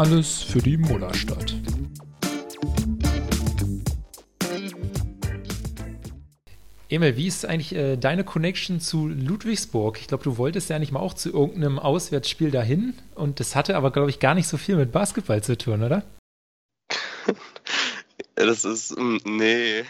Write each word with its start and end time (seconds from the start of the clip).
Alles 0.00 0.42
für 0.42 0.60
die 0.60 0.78
Mullerstadt. 0.78 1.54
Emil, 6.88 7.18
wie 7.18 7.26
ist 7.26 7.44
eigentlich 7.44 7.74
äh, 7.74 7.98
deine 7.98 8.24
Connection 8.24 8.80
zu 8.80 9.08
Ludwigsburg? 9.08 10.00
Ich 10.00 10.08
glaube, 10.08 10.24
du 10.24 10.38
wolltest 10.38 10.70
ja 10.70 10.78
nicht 10.78 10.90
mal 10.90 11.00
auch 11.00 11.12
zu 11.12 11.30
irgendeinem 11.30 11.78
Auswärtsspiel 11.78 12.50
dahin 12.50 12.94
und 13.14 13.40
das 13.40 13.54
hatte 13.54 13.76
aber, 13.76 13.90
glaube 13.90 14.08
ich, 14.08 14.20
gar 14.20 14.34
nicht 14.34 14.48
so 14.48 14.56
viel 14.56 14.76
mit 14.76 14.90
Basketball 14.90 15.42
zu 15.42 15.58
tun, 15.58 15.82
oder? 15.82 16.02
ja, 18.38 18.46
das 18.46 18.64
ist, 18.64 18.96
mm, 18.96 19.18
nee. 19.26 19.84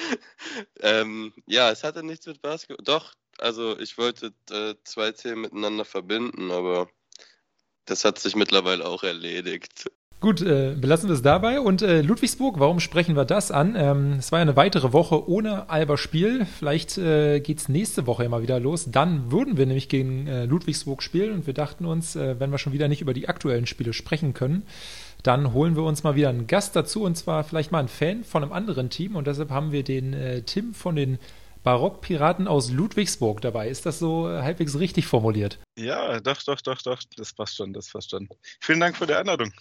ähm, 0.80 1.32
ja, 1.46 1.70
es 1.70 1.82
hatte 1.82 2.02
nichts 2.02 2.26
mit 2.26 2.42
Basketball. 2.42 2.84
Doch, 2.84 3.14
also 3.38 3.78
ich 3.78 3.96
wollte 3.96 4.34
äh, 4.50 4.74
zwei 4.84 5.12
Themen 5.12 5.40
miteinander 5.40 5.86
verbinden, 5.86 6.50
aber 6.50 6.90
das 7.90 8.04
hat 8.04 8.18
sich 8.18 8.36
mittlerweile 8.36 8.86
auch 8.86 9.02
erledigt. 9.02 9.90
Gut, 10.20 10.42
äh, 10.42 10.76
belassen 10.78 11.08
wir 11.08 11.14
es 11.14 11.22
dabei. 11.22 11.60
Und 11.60 11.80
äh, 11.80 12.02
Ludwigsburg, 12.02 12.60
warum 12.60 12.78
sprechen 12.78 13.16
wir 13.16 13.24
das 13.24 13.50
an? 13.50 13.74
Ähm, 13.74 14.16
es 14.18 14.30
war 14.30 14.38
ja 14.38 14.42
eine 14.42 14.54
weitere 14.54 14.92
Woche 14.92 15.26
ohne 15.28 15.70
Alber-Spiel. 15.70 16.44
Vielleicht 16.44 16.98
äh, 16.98 17.40
geht 17.40 17.58
es 17.58 17.70
nächste 17.70 18.06
Woche 18.06 18.24
immer 18.24 18.42
wieder 18.42 18.60
los. 18.60 18.90
Dann 18.90 19.32
würden 19.32 19.56
wir 19.56 19.64
nämlich 19.64 19.88
gegen 19.88 20.26
äh, 20.26 20.44
Ludwigsburg 20.44 21.02
spielen. 21.02 21.32
Und 21.32 21.46
wir 21.46 21.54
dachten 21.54 21.86
uns, 21.86 22.16
äh, 22.16 22.38
wenn 22.38 22.50
wir 22.50 22.58
schon 22.58 22.74
wieder 22.74 22.86
nicht 22.86 23.00
über 23.00 23.14
die 23.14 23.28
aktuellen 23.28 23.66
Spiele 23.66 23.94
sprechen 23.94 24.34
können, 24.34 24.64
dann 25.22 25.54
holen 25.54 25.74
wir 25.74 25.84
uns 25.84 26.02
mal 26.02 26.16
wieder 26.16 26.28
einen 26.28 26.46
Gast 26.46 26.76
dazu. 26.76 27.04
Und 27.04 27.16
zwar 27.16 27.42
vielleicht 27.42 27.72
mal 27.72 27.78
einen 27.78 27.88
Fan 27.88 28.22
von 28.22 28.42
einem 28.42 28.52
anderen 28.52 28.90
Team. 28.90 29.16
Und 29.16 29.26
deshalb 29.26 29.48
haben 29.48 29.72
wir 29.72 29.84
den 29.84 30.12
äh, 30.12 30.42
Tim 30.42 30.74
von 30.74 30.96
den 30.96 31.18
Barockpiraten 31.62 32.48
aus 32.48 32.70
Ludwigsburg 32.70 33.40
dabei. 33.40 33.68
Ist 33.68 33.86
das 33.86 33.98
so 33.98 34.30
äh, 34.30 34.42
halbwegs 34.42 34.78
richtig 34.78 35.06
formuliert? 35.06 35.58
Ja, 35.76 36.20
doch, 36.20 36.42
doch, 36.42 36.60
doch, 36.60 36.80
doch. 36.82 37.00
Das 37.16 37.32
passt 37.32 37.56
schon, 37.56 37.72
das 37.72 37.90
passt 37.90 38.10
schon. 38.10 38.28
Vielen 38.60 38.80
Dank 38.80 38.96
für 38.96 39.06
die 39.06 39.14
Einladung. 39.14 39.52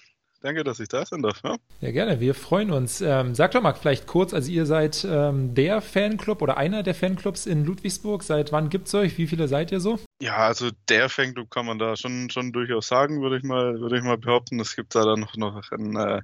Danke, 0.41 0.63
dass 0.63 0.79
ich 0.79 0.87
da 0.87 1.05
sein 1.05 1.21
darf. 1.21 1.41
Ja, 1.43 1.57
ja 1.81 1.91
gerne. 1.91 2.21
Wir 2.21 2.33
freuen 2.33 2.71
uns. 2.71 3.01
Ähm, 3.01 3.35
sag 3.35 3.51
doch 3.51 3.61
mal 3.61 3.73
vielleicht 3.73 4.07
kurz, 4.07 4.33
also 4.33 4.49
ihr 4.49 4.65
seid 4.65 5.05
ähm, 5.09 5.53
der 5.53 5.81
Fanclub 5.81 6.41
oder 6.41 6.55
einer 6.55 6.81
der 6.81 6.95
Fanclubs 6.95 7.45
in 7.45 7.65
Ludwigsburg. 7.65 8.23
Seit 8.23 8.53
wann 8.53 8.69
gibt 8.69 8.87
es 8.87 8.95
euch? 8.95 9.17
Wie 9.17 9.27
viele 9.27 9.49
seid 9.49 9.73
ihr 9.73 9.81
so? 9.81 9.99
Ja, 10.21 10.37
also 10.37 10.69
der 10.87 11.09
Fanclub 11.09 11.49
kann 11.51 11.65
man 11.65 11.77
da 11.77 11.97
schon, 11.97 12.29
schon 12.29 12.53
durchaus 12.53 12.87
sagen, 12.87 13.21
würde 13.21 13.37
ich 13.37 13.43
mal, 13.43 13.81
würde 13.81 13.97
ich 13.97 14.03
mal 14.03 14.17
behaupten. 14.17 14.61
Es 14.61 14.77
gibt 14.77 14.95
da 14.95 15.03
dann 15.03 15.19
noch, 15.19 15.35
noch 15.35 15.71
einen 15.71 15.97
äh, 15.97 16.21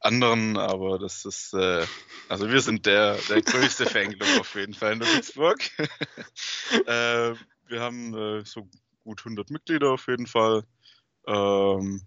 anderen, 0.00 0.56
aber 0.56 0.98
das 0.98 1.26
ist, 1.26 1.52
äh, 1.52 1.84
also 2.30 2.50
wir 2.50 2.62
sind 2.62 2.86
der, 2.86 3.16
der 3.28 3.42
größte 3.42 3.84
Fanclub 3.84 4.28
auf 4.40 4.54
jeden 4.54 4.72
Fall 4.72 4.94
in 4.94 5.00
Ludwigsburg. 5.00 5.58
äh, 6.86 7.34
wir 7.66 7.80
haben 7.80 8.14
äh, 8.14 8.44
so 8.46 8.66
gut 9.04 9.20
100 9.20 9.50
Mitglieder 9.50 9.90
auf 9.90 10.06
jeden 10.06 10.26
Fall. 10.26 10.64
Ähm, 11.26 12.00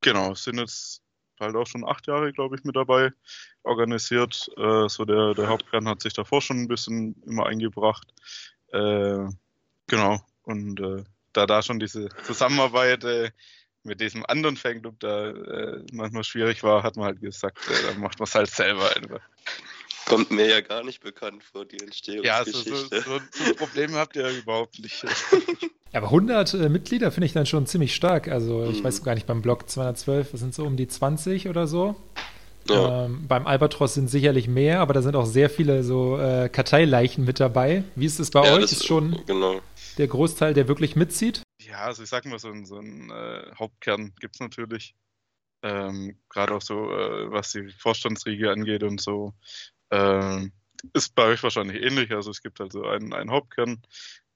Genau, 0.00 0.34
sind 0.34 0.58
jetzt 0.58 1.02
halt 1.40 1.56
auch 1.56 1.66
schon 1.66 1.84
acht 1.84 2.06
Jahre, 2.06 2.32
glaube 2.32 2.56
ich, 2.56 2.64
mit 2.64 2.76
dabei 2.76 3.12
organisiert. 3.62 4.48
Äh, 4.56 4.88
so 4.88 5.04
der, 5.04 5.34
der 5.34 5.48
Hauptkern 5.48 5.88
hat 5.88 6.02
sich 6.02 6.12
davor 6.12 6.42
schon 6.42 6.58
ein 6.58 6.68
bisschen 6.68 7.20
immer 7.26 7.46
eingebracht. 7.46 8.12
Äh, 8.72 9.28
genau, 9.86 10.20
und 10.42 10.80
äh, 10.80 11.04
da 11.32 11.46
da 11.46 11.62
schon 11.62 11.78
diese 11.78 12.08
Zusammenarbeit 12.24 13.04
äh, 13.04 13.30
mit 13.84 14.00
diesem 14.00 14.24
anderen 14.26 14.56
Fanclub 14.56 14.98
da 15.00 15.30
äh, 15.30 15.84
manchmal 15.92 16.24
schwierig 16.24 16.62
war, 16.62 16.82
hat 16.82 16.96
man 16.96 17.06
halt 17.06 17.20
gesagt, 17.20 17.58
äh, 17.68 17.86
dann 17.86 18.00
macht 18.00 18.18
man 18.18 18.26
es 18.26 18.34
halt 18.34 18.50
selber 18.50 18.94
einfach. 18.94 19.20
Kommt 20.08 20.30
mir 20.30 20.48
ja 20.48 20.60
gar 20.60 20.82
nicht 20.84 21.02
bekannt 21.02 21.44
vor, 21.44 21.64
die 21.64 21.78
Entstehungsgeschichte. 21.78 22.26
Ja, 22.26 22.44
so, 22.44 22.86
so, 22.86 23.00
so, 23.00 23.20
so 23.30 23.54
Probleme 23.54 23.94
habt 23.94 24.16
ihr 24.16 24.22
ja 24.22 24.38
überhaupt 24.38 24.78
nicht. 24.78 25.04
Aber 25.92 26.06
100 26.06 26.54
äh, 26.54 26.68
Mitglieder 26.68 27.10
finde 27.10 27.26
ich 27.26 27.32
dann 27.32 27.46
schon 27.46 27.66
ziemlich 27.66 27.94
stark. 27.94 28.28
Also 28.28 28.64
ich 28.70 28.80
mhm. 28.80 28.84
weiß 28.84 29.04
gar 29.04 29.14
nicht, 29.14 29.26
beim 29.26 29.42
Blog 29.42 29.68
212, 29.68 30.32
das 30.32 30.40
sind 30.40 30.54
so 30.54 30.64
um 30.64 30.76
die 30.76 30.88
20 30.88 31.48
oder 31.48 31.66
so. 31.66 31.96
Ja. 32.68 33.06
Ähm, 33.06 33.26
beim 33.26 33.46
Albatros 33.46 33.94
sind 33.94 34.08
sicherlich 34.08 34.48
mehr, 34.48 34.80
aber 34.80 34.92
da 34.92 35.02
sind 35.02 35.16
auch 35.16 35.24
sehr 35.24 35.48
viele 35.48 35.82
so 35.82 36.18
äh, 36.18 36.48
Karteileichen 36.48 37.24
mit 37.24 37.40
dabei. 37.40 37.84
Wie 37.94 38.06
ist 38.06 38.18
es 38.18 38.30
bei 38.30 38.44
ja, 38.44 38.54
euch? 38.54 38.62
Das, 38.62 38.72
ist 38.72 38.86
schon 38.86 39.24
genau. 39.26 39.60
der 39.96 40.06
Großteil, 40.06 40.54
der 40.54 40.68
wirklich 40.68 40.96
mitzieht? 40.96 41.42
Ja, 41.60 41.84
also 41.84 42.02
ich 42.02 42.08
sag 42.08 42.26
mal, 42.26 42.38
so, 42.38 42.52
so 42.64 42.76
einen 42.76 43.10
äh, 43.10 43.52
Hauptkern 43.58 44.12
gibt 44.20 44.36
es 44.36 44.40
natürlich. 44.40 44.94
Ähm, 45.62 46.18
Gerade 46.28 46.54
auch 46.54 46.62
so, 46.62 46.90
äh, 46.92 47.30
was 47.30 47.52
die 47.52 47.68
Vorstandsriege 47.70 48.50
angeht 48.50 48.82
und 48.82 49.00
so. 49.00 49.32
Ähm, 49.90 50.52
ist 50.92 51.14
bei 51.14 51.24
euch 51.24 51.42
wahrscheinlich 51.42 51.82
ähnlich. 51.82 52.12
Also 52.12 52.30
es 52.30 52.42
gibt 52.42 52.60
also 52.60 52.84
einen, 52.84 53.12
einen 53.12 53.30
Hauptkern, 53.30 53.82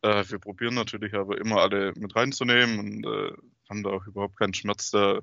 äh, 0.02 0.24
wir 0.28 0.38
probieren 0.38 0.74
natürlich 0.74 1.14
aber 1.14 1.38
immer 1.38 1.60
alle 1.62 1.92
mit 1.96 2.14
reinzunehmen 2.14 2.78
und 2.78 3.06
äh, 3.06 3.32
haben 3.68 3.82
da 3.82 3.90
auch 3.90 4.06
überhaupt 4.06 4.36
keinen 4.36 4.54
Schmerz 4.54 4.90
da 4.90 5.20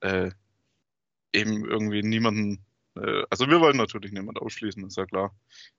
äh, 0.00 0.30
eben 1.32 1.64
irgendwie 1.64 2.02
niemanden, 2.02 2.64
äh, 2.96 3.24
also 3.30 3.48
wir 3.48 3.60
wollen 3.60 3.76
natürlich 3.76 4.12
niemanden 4.12 4.40
ausschließen, 4.40 4.86
ist 4.86 4.96
ja 4.96 5.06
klar. 5.06 5.34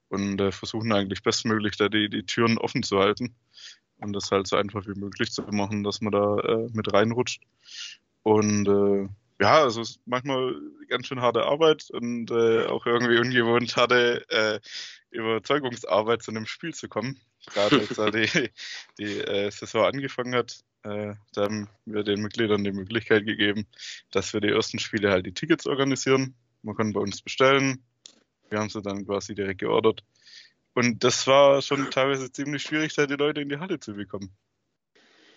Und 0.08 0.40
äh, 0.40 0.52
versuchen 0.52 0.92
eigentlich 0.92 1.22
bestmöglich 1.22 1.76
da 1.76 1.88
die, 1.88 2.08
die 2.08 2.26
Türen 2.26 2.58
offen 2.58 2.82
zu 2.82 2.98
halten 2.98 3.34
und 3.96 4.12
das 4.12 4.30
halt 4.30 4.46
so 4.46 4.56
einfach 4.56 4.86
wie 4.86 4.98
möglich 4.98 5.32
zu 5.32 5.42
machen, 5.42 5.82
dass 5.82 6.00
man 6.00 6.12
da 6.12 6.38
äh, 6.40 6.68
mit 6.72 6.92
reinrutscht. 6.92 7.42
Und 8.22 8.68
äh, 8.68 9.08
ja, 9.40 9.62
also 9.62 9.80
es 9.80 9.90
ist 9.90 10.00
manchmal 10.06 10.54
ganz 10.88 11.06
schön 11.06 11.20
harte 11.20 11.44
Arbeit 11.44 11.90
und 11.90 12.30
äh, 12.30 12.66
auch 12.66 12.86
irgendwie 12.86 13.18
ungewohnt 13.18 13.76
harte 13.76 14.24
äh, 14.30 14.60
Überzeugungsarbeit 15.10 16.22
zu 16.22 16.30
einem 16.30 16.46
Spiel 16.46 16.74
zu 16.74 16.88
kommen. 16.88 17.20
Gerade 17.46 17.80
als 17.80 17.96
da 17.96 18.10
die, 18.10 18.50
die 18.98 19.18
äh, 19.18 19.50
Saison 19.50 19.84
angefangen 19.84 20.34
hat, 20.34 20.60
äh, 20.84 21.14
da 21.32 21.44
haben 21.44 21.68
wir 21.84 22.04
den 22.04 22.20
Mitgliedern 22.20 22.62
die 22.62 22.72
Möglichkeit 22.72 23.24
gegeben, 23.26 23.66
dass 24.10 24.32
wir 24.32 24.40
die 24.40 24.48
ersten 24.48 24.78
Spiele 24.78 25.10
halt 25.10 25.26
die 25.26 25.34
Tickets 25.34 25.66
organisieren. 25.66 26.34
Man 26.62 26.76
kann 26.76 26.92
bei 26.92 27.00
uns 27.00 27.22
bestellen. 27.22 27.84
Wir 28.50 28.60
haben 28.60 28.68
sie 28.68 28.82
dann 28.82 29.06
quasi 29.06 29.34
direkt 29.34 29.60
geordert. 29.60 30.04
Und 30.74 31.04
das 31.04 31.26
war 31.26 31.62
schon 31.62 31.90
teilweise 31.90 32.30
ziemlich 32.30 32.62
schwierig, 32.62 32.94
da 32.94 33.06
die 33.06 33.14
Leute 33.14 33.40
in 33.40 33.48
die 33.48 33.58
Halle 33.58 33.80
zu 33.80 33.94
bekommen. 33.94 34.36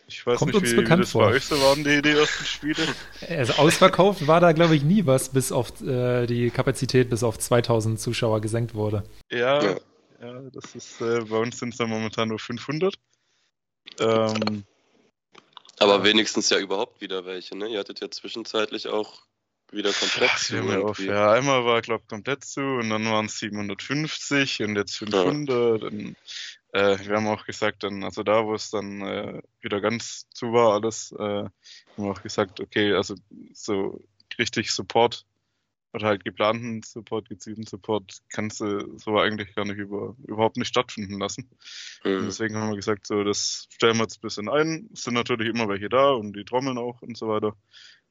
Ich 0.09 0.25
weiß 0.25 0.39
Kommt 0.39 0.53
nicht, 0.53 0.63
wie, 0.63 0.77
wie 0.77 0.83
das 0.85 1.11
vor. 1.11 1.25
bei 1.25 1.35
euch 1.35 1.43
so 1.43 1.59
waren, 1.61 1.83
die, 1.83 2.01
die 2.01 2.11
ersten 2.11 2.45
Spiele. 2.45 2.81
Also 3.27 3.53
ausverkauft 3.53 4.25
war 4.25 4.39
da, 4.39 4.53
glaube 4.53 4.75
ich, 4.75 4.83
nie 4.83 5.05
was, 5.05 5.29
bis 5.29 5.51
auf 5.51 5.81
äh, 5.81 6.25
die 6.25 6.49
Kapazität 6.49 7.09
bis 7.09 7.23
auf 7.23 7.37
2000 7.37 7.99
Zuschauer 7.99 8.39
gesenkt 8.39 8.73
wurde. 8.73 9.03
Ja, 9.29 9.61
ja. 9.61 9.77
ja 10.21 10.41
das 10.53 10.75
ist, 10.75 11.01
äh, 11.01 11.19
bei 11.25 11.37
uns 11.37 11.59
sind 11.59 11.69
es 11.73 11.77
dann 11.77 11.89
momentan 11.89 12.29
nur 12.29 12.39
500. 12.39 12.95
Ähm, 13.99 14.63
Aber 15.79 16.03
wenigstens 16.05 16.49
ja 16.49 16.59
überhaupt 16.59 17.01
wieder 17.01 17.25
welche, 17.25 17.57
ne? 17.57 17.67
Ihr 17.67 17.79
hattet 17.79 17.99
ja 17.99 18.09
zwischenzeitlich 18.09 18.87
auch 18.87 19.23
wieder 19.71 19.91
komplett 19.91 20.29
ja, 20.29 20.37
zu. 20.37 20.85
Auf, 20.85 20.99
ja, 20.99 21.33
einmal 21.33 21.65
war, 21.65 21.81
glaube 21.81 22.03
ich, 22.03 22.09
komplett 22.09 22.45
zu 22.45 22.61
und 22.61 22.89
dann 22.89 23.05
waren 23.05 23.25
es 23.25 23.39
750 23.39 24.63
und 24.63 24.77
jetzt 24.77 24.95
500. 24.95 25.81
Ja. 25.81 25.87
Und, 25.87 26.15
äh, 26.73 26.97
wir 26.99 27.15
haben 27.15 27.27
auch 27.27 27.45
gesagt, 27.45 27.83
dann, 27.83 28.03
also 28.03 28.23
da, 28.23 28.45
wo 28.45 28.53
es 28.53 28.69
dann 28.69 29.01
äh, 29.01 29.41
wieder 29.61 29.81
ganz 29.81 30.27
zu 30.29 30.53
war, 30.53 30.73
alles, 30.73 31.11
äh, 31.11 31.23
haben 31.23 31.51
wir 31.95 32.11
auch 32.11 32.21
gesagt, 32.21 32.59
okay, 32.59 32.93
also 32.93 33.15
so 33.53 34.03
richtig 34.37 34.71
Support 34.71 35.25
oder 35.93 36.07
halt 36.07 36.23
geplanten 36.23 36.83
Support, 36.83 37.29
gezielten 37.29 37.65
Support 37.65 38.19
kannst 38.29 38.61
du 38.61 38.97
so 38.97 39.17
eigentlich 39.17 39.55
gar 39.55 39.65
nicht 39.65 39.77
über, 39.77 40.15
überhaupt 40.25 40.57
nicht 40.57 40.67
stattfinden 40.67 41.19
lassen. 41.19 41.49
Mhm. 42.03 42.25
deswegen 42.25 42.55
haben 42.57 42.69
wir 42.69 42.75
gesagt, 42.75 43.07
so 43.07 43.23
das 43.23 43.67
stellen 43.71 43.97
wir 43.97 44.03
jetzt 44.03 44.17
ein 44.17 44.21
bisschen 44.21 44.49
ein. 44.49 44.89
Es 44.93 45.03
sind 45.03 45.13
natürlich 45.13 45.47
immer 45.47 45.69
welche 45.69 45.89
da 45.89 46.11
und 46.11 46.33
die 46.33 46.45
trommeln 46.45 46.77
auch 46.77 47.01
und 47.01 47.17
so 47.17 47.27
weiter. 47.29 47.55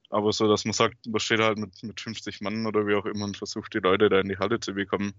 Aber 0.09 0.33
so, 0.33 0.49
dass 0.49 0.65
man 0.65 0.73
sagt, 0.73 1.07
man 1.07 1.21
steht 1.21 1.41
halt 1.41 1.59
mit, 1.59 1.83
mit 1.83 2.01
50 2.01 2.41
Mann 2.41 2.67
oder 2.67 2.87
wie 2.87 2.95
auch 2.95 3.07
immer 3.07 3.25
und 3.25 3.37
versucht, 3.37 3.75
die 3.75 3.79
Leute 3.79 4.09
da 4.09 4.21
in 4.21 4.29
die 4.29 4.39
Halle 4.39 4.61
zu 4.61 4.75
bekommen, 4.75 5.15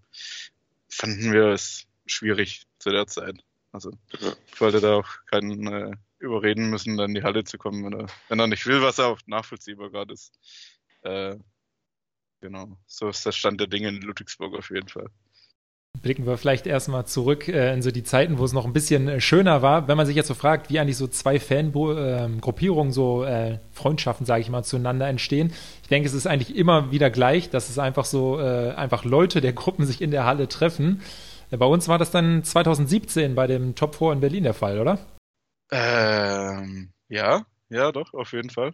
fanden 0.90 1.32
wir 1.32 1.48
es 1.48 1.87
schwierig 2.08 2.66
zu 2.80 2.90
der 2.90 3.08
Zeit. 3.08 3.44
Also 3.72 3.92
ich 4.52 4.62
wollte 4.62 4.82
da 4.82 4.96
auch 4.96 5.10
keinen 5.30 5.68
äh, 5.68 5.92
überreden 6.20 6.70
müssen, 6.70 6.98
dann 6.98 7.10
in 7.10 7.16
die 7.16 7.24
Halle 7.24 7.44
zu 7.44 7.58
kommen, 7.58 7.86
wenn 7.86 8.00
er, 8.00 8.08
wenn 8.30 8.40
er 8.40 8.48
nicht 8.48 8.66
will, 8.66 8.82
was 8.82 9.00
auch 9.00 9.20
nachvollziehbar 9.28 9.90
gerade 9.92 10.14
ist. 10.14 10.34
Äh, 11.04 11.38
genau, 12.42 12.78
so 12.88 13.10
ist 13.10 13.26
der 13.26 13.32
Stand 13.32 13.60
der 13.60 13.68
Dinge 13.68 13.90
in 13.90 14.02
Ludwigsburg 14.02 14.56
auf 14.56 14.70
jeden 14.70 14.88
Fall 14.88 15.10
blicken 16.02 16.26
wir 16.26 16.38
vielleicht 16.38 16.68
erstmal 16.68 17.06
zurück 17.06 17.48
äh, 17.48 17.74
in 17.74 17.82
so 17.82 17.92
die 17.92 18.04
Zeiten, 18.04 18.38
wo 18.38 18.46
es 18.46 18.54
noch 18.54 18.66
ein 18.66 18.74
bisschen 18.74 19.08
äh, 19.08 19.22
schöner 19.22 19.62
war. 19.62 19.88
Wenn 19.88 19.98
man 19.98 20.06
sich 20.06 20.16
jetzt 20.16 20.28
so 20.28 20.34
fragt, 20.34 20.70
wie 20.70 20.80
eigentlich 20.80 20.98
so 20.98 21.08
zwei 21.08 21.40
Fangruppierungen, 21.40 22.92
äh, 22.92 22.94
so 22.94 23.24
äh, 23.24 23.60
Freundschaften, 23.72 24.26
sage 24.26 24.42
ich 24.42 24.50
mal, 24.50 24.64
zueinander 24.64 25.08
entstehen. 25.08 25.54
Ich 25.82 25.90
denke, 25.90 26.08
es 26.08 26.14
ist 26.14 26.28
eigentlich 26.28 26.56
immer 26.56 26.92
wieder 26.92 27.10
gleich, 27.10 27.50
dass 27.50 27.70
es 27.70 27.80
einfach 27.80 28.06
so, 28.06 28.40
äh, 28.40 28.72
einfach 28.72 29.06
Leute 29.06 29.42
der 29.42 29.54
Gruppen 29.54 29.86
sich 29.86 30.02
in 30.02 30.12
der 30.12 30.26
Halle 30.26 30.48
treffen. 30.48 31.02
Äh, 31.52 31.58
bei 31.58 31.66
uns 31.66 31.88
war 31.88 31.98
das 31.98 32.12
dann 32.12 32.44
2017 32.44 33.36
bei 33.36 33.48
dem 33.48 33.76
Top 33.76 33.96
4 33.96 34.14
in 34.14 34.20
Berlin 34.20 34.44
der 34.44 34.54
Fall, 34.54 34.80
oder? 34.80 35.00
Ähm, 35.72 36.92
ja, 37.10 37.46
ja, 37.70 37.92
doch, 37.92 38.14
auf 38.14 38.32
jeden 38.32 38.50
Fall. 38.50 38.74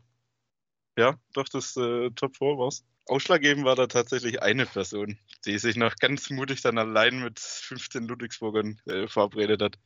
Ja, 0.97 1.17
doch, 1.33 1.49
das 1.49 1.73
Top 1.73 2.37
4 2.37 2.57
war's. 2.57 2.85
Ausschlaggebend 3.07 3.65
war 3.65 3.75
da 3.75 3.87
tatsächlich 3.87 4.41
eine 4.41 4.65
Person, 4.65 5.17
die 5.45 5.57
sich 5.57 5.75
noch 5.75 5.95
ganz 5.97 6.29
mutig 6.29 6.61
dann 6.61 6.77
allein 6.77 7.19
mit 7.21 7.39
15 7.39 8.07
Ludwigsburgern 8.07 8.79
äh, 8.85 9.07
verabredet 9.07 9.61
hat. 9.61 9.77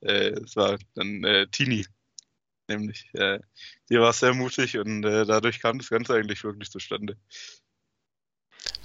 Äh, 0.00 0.30
es 0.30 0.56
war 0.56 0.78
dann 0.94 1.24
äh, 1.24 1.46
Tini. 1.48 1.86
nämlich. 2.68 3.10
Äh, 3.14 3.40
die 3.90 3.98
war 3.98 4.12
sehr 4.12 4.34
mutig 4.34 4.78
und 4.78 5.04
äh, 5.04 5.26
dadurch 5.26 5.60
kam 5.60 5.78
das 5.78 5.90
Ganze 5.90 6.14
eigentlich 6.14 6.44
wirklich 6.44 6.70
zustande. 6.70 7.16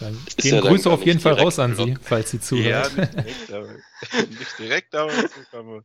Dann 0.01 0.17
gehen 0.37 0.55
ja 0.55 0.61
Grüße 0.61 0.89
auf 0.89 1.05
jeden 1.05 1.19
Fall 1.19 1.33
raus 1.33 1.59
an 1.59 1.75
Sie, 1.75 1.95
falls 2.01 2.31
Sie 2.31 2.41
zuhört. 2.41 2.91
Ja, 2.95 3.03
nicht 3.23 3.47
direkt, 3.47 3.51
aber, 3.51 3.67
nicht 4.27 4.59
direkt, 4.59 4.95
aber, 4.95 5.11
so 5.11 5.83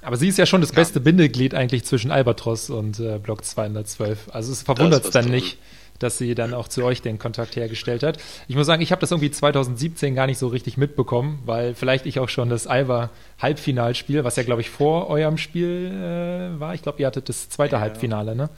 aber 0.00 0.16
sie 0.16 0.28
ist 0.28 0.38
ja 0.38 0.46
schon 0.46 0.62
das 0.62 0.72
beste. 0.72 1.00
Bindeglied 1.00 1.54
eigentlich 1.54 1.84
zwischen 1.84 2.10
Albatros 2.10 2.70
und 2.70 2.98
äh, 2.98 3.18
Block 3.18 3.44
212. 3.44 4.30
Also 4.32 4.52
es 4.52 4.62
verwundert 4.62 5.04
es 5.04 5.10
dann 5.10 5.26
toll. 5.26 5.34
nicht, 5.34 5.58
dass 5.98 6.18
sie 6.18 6.34
dann 6.34 6.54
auch 6.54 6.68
zu 6.68 6.82
euch 6.84 7.02
den 7.02 7.18
Kontakt 7.18 7.56
hergestellt 7.56 8.02
hat. 8.02 8.18
Ich 8.48 8.56
muss 8.56 8.66
sagen, 8.66 8.82
ich 8.82 8.90
habe 8.90 9.00
das 9.00 9.10
irgendwie 9.10 9.30
2017 9.30 10.14
gar 10.14 10.26
nicht 10.26 10.38
so 10.38 10.48
richtig 10.48 10.76
mitbekommen, 10.76 11.40
weil 11.44 11.74
vielleicht 11.74 12.06
ich 12.06 12.18
auch 12.18 12.28
schon 12.28 12.48
das 12.48 12.66
Alba 12.66 13.10
Halbfinalspiel, 13.38 14.24
was 14.24 14.36
ja 14.36 14.42
glaube 14.42 14.62
ich 14.62 14.70
vor 14.70 15.08
eurem 15.08 15.38
Spiel 15.38 15.92
äh, 15.92 16.58
war. 16.58 16.74
Ich 16.74 16.82
glaube, 16.82 17.00
ihr 17.00 17.06
hattet 17.06 17.28
das 17.28 17.48
zweite 17.50 17.76
ja. 17.76 17.80
Halbfinale, 17.80 18.34
ne? 18.34 18.48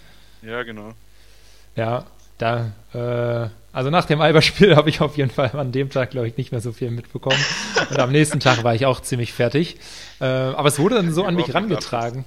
Ja, 0.42 0.62
genau. 0.62 0.92
Ja, 1.76 2.06
da, 2.38 2.72
äh, 2.92 3.48
also 3.72 3.90
nach 3.90 4.04
dem 4.04 4.20
Alba-Spiel 4.20 4.76
habe 4.76 4.88
ich 4.88 5.00
auf 5.00 5.16
jeden 5.16 5.30
Fall 5.30 5.50
an 5.52 5.72
dem 5.72 5.90
Tag, 5.90 6.10
glaube 6.10 6.28
ich, 6.28 6.36
nicht 6.36 6.52
mehr 6.52 6.60
so 6.60 6.72
viel 6.72 6.90
mitbekommen. 6.90 7.38
Und 7.90 7.98
am 7.98 8.12
nächsten 8.12 8.40
Tag 8.40 8.64
war 8.64 8.74
ich 8.74 8.86
auch 8.86 9.00
ziemlich 9.00 9.32
fertig. 9.32 9.76
Äh, 10.20 10.24
aber 10.24 10.68
es 10.68 10.78
wurde 10.78 10.96
dann 10.96 11.12
so 11.12 11.24
an 11.24 11.34
mich 11.34 11.54
rangetragen, 11.54 12.24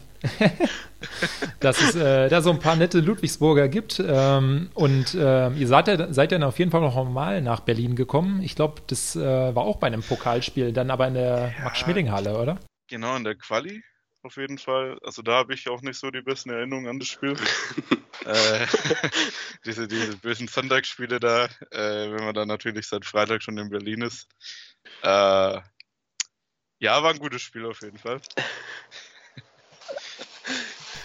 dass 1.59 1.81
es 1.81 1.95
äh, 1.95 2.30
da 2.30 2.42
so 2.42 2.51
ein 2.51 2.59
paar 2.59 2.75
nette 2.75 3.00
Ludwigsburger 3.00 3.68
gibt. 3.68 4.01
Ähm, 4.06 4.69
und 4.74 5.13
äh, 5.13 5.50
ihr 5.51 5.68
seid, 5.68 5.88
ja, 5.88 6.13
seid 6.13 6.31
dann 6.31 6.44
auf 6.44 6.59
jeden 6.59 6.71
Fall 6.71 6.81
noch 6.81 7.09
mal 7.09 7.42
nach 7.42 7.62
Berlin 7.62 7.95
gekommen. 7.95 8.42
Ich 8.42 8.56
glaube, 8.56 8.81
das 8.88 9.15
äh, 9.15 9.56
war 9.56 9.63
auch 9.63 9.77
bei 9.77 9.88
einem 9.88 10.04
Pokalspiel, 10.04 10.74
dann 10.74 10.92
aber 10.92 11.07
in 11.07 11.15
der 11.15 11.54
ja, 11.57 11.63
Max-Schmeling-Halle, 11.63 12.38
oder? 12.38 12.57
Genau, 12.89 13.15
in 13.15 13.24
der 13.24 13.36
Quali 13.36 13.81
auf 14.27 14.38
jeden 14.38 14.57
Fall. 14.57 15.00
Also 15.03 15.21
da 15.21 15.33
habe 15.33 15.53
ich 15.53 15.68
auch 15.69 15.81
nicht 15.81 15.97
so 15.97 16.12
die 16.12 16.21
besten 16.21 16.50
Erinnerungen 16.50 16.89
an 16.89 17.00
das 17.00 17.07
Spiel. 17.07 17.33
äh, 18.25 18.68
diese, 19.65 19.88
diese 19.88 20.18
bösen 20.18 20.47
Sonntagsspiele 20.47 21.19
da, 21.19 21.45
äh, 21.71 22.12
wenn 22.12 22.24
man 22.24 22.35
dann 22.35 22.47
natürlich 22.47 22.88
seit 22.88 23.06
Freitag 23.06 23.41
schon 23.41 23.57
in 23.57 23.69
Berlin 23.69 24.01
ist. 24.01 24.27
Äh, 25.01 25.59
ja, 26.79 27.01
war 27.01 27.12
ein 27.12 27.19
gutes 27.19 27.41
Spiel 27.41 27.65
auf 27.65 27.81
jeden 27.81 27.97
Fall. 27.97 28.21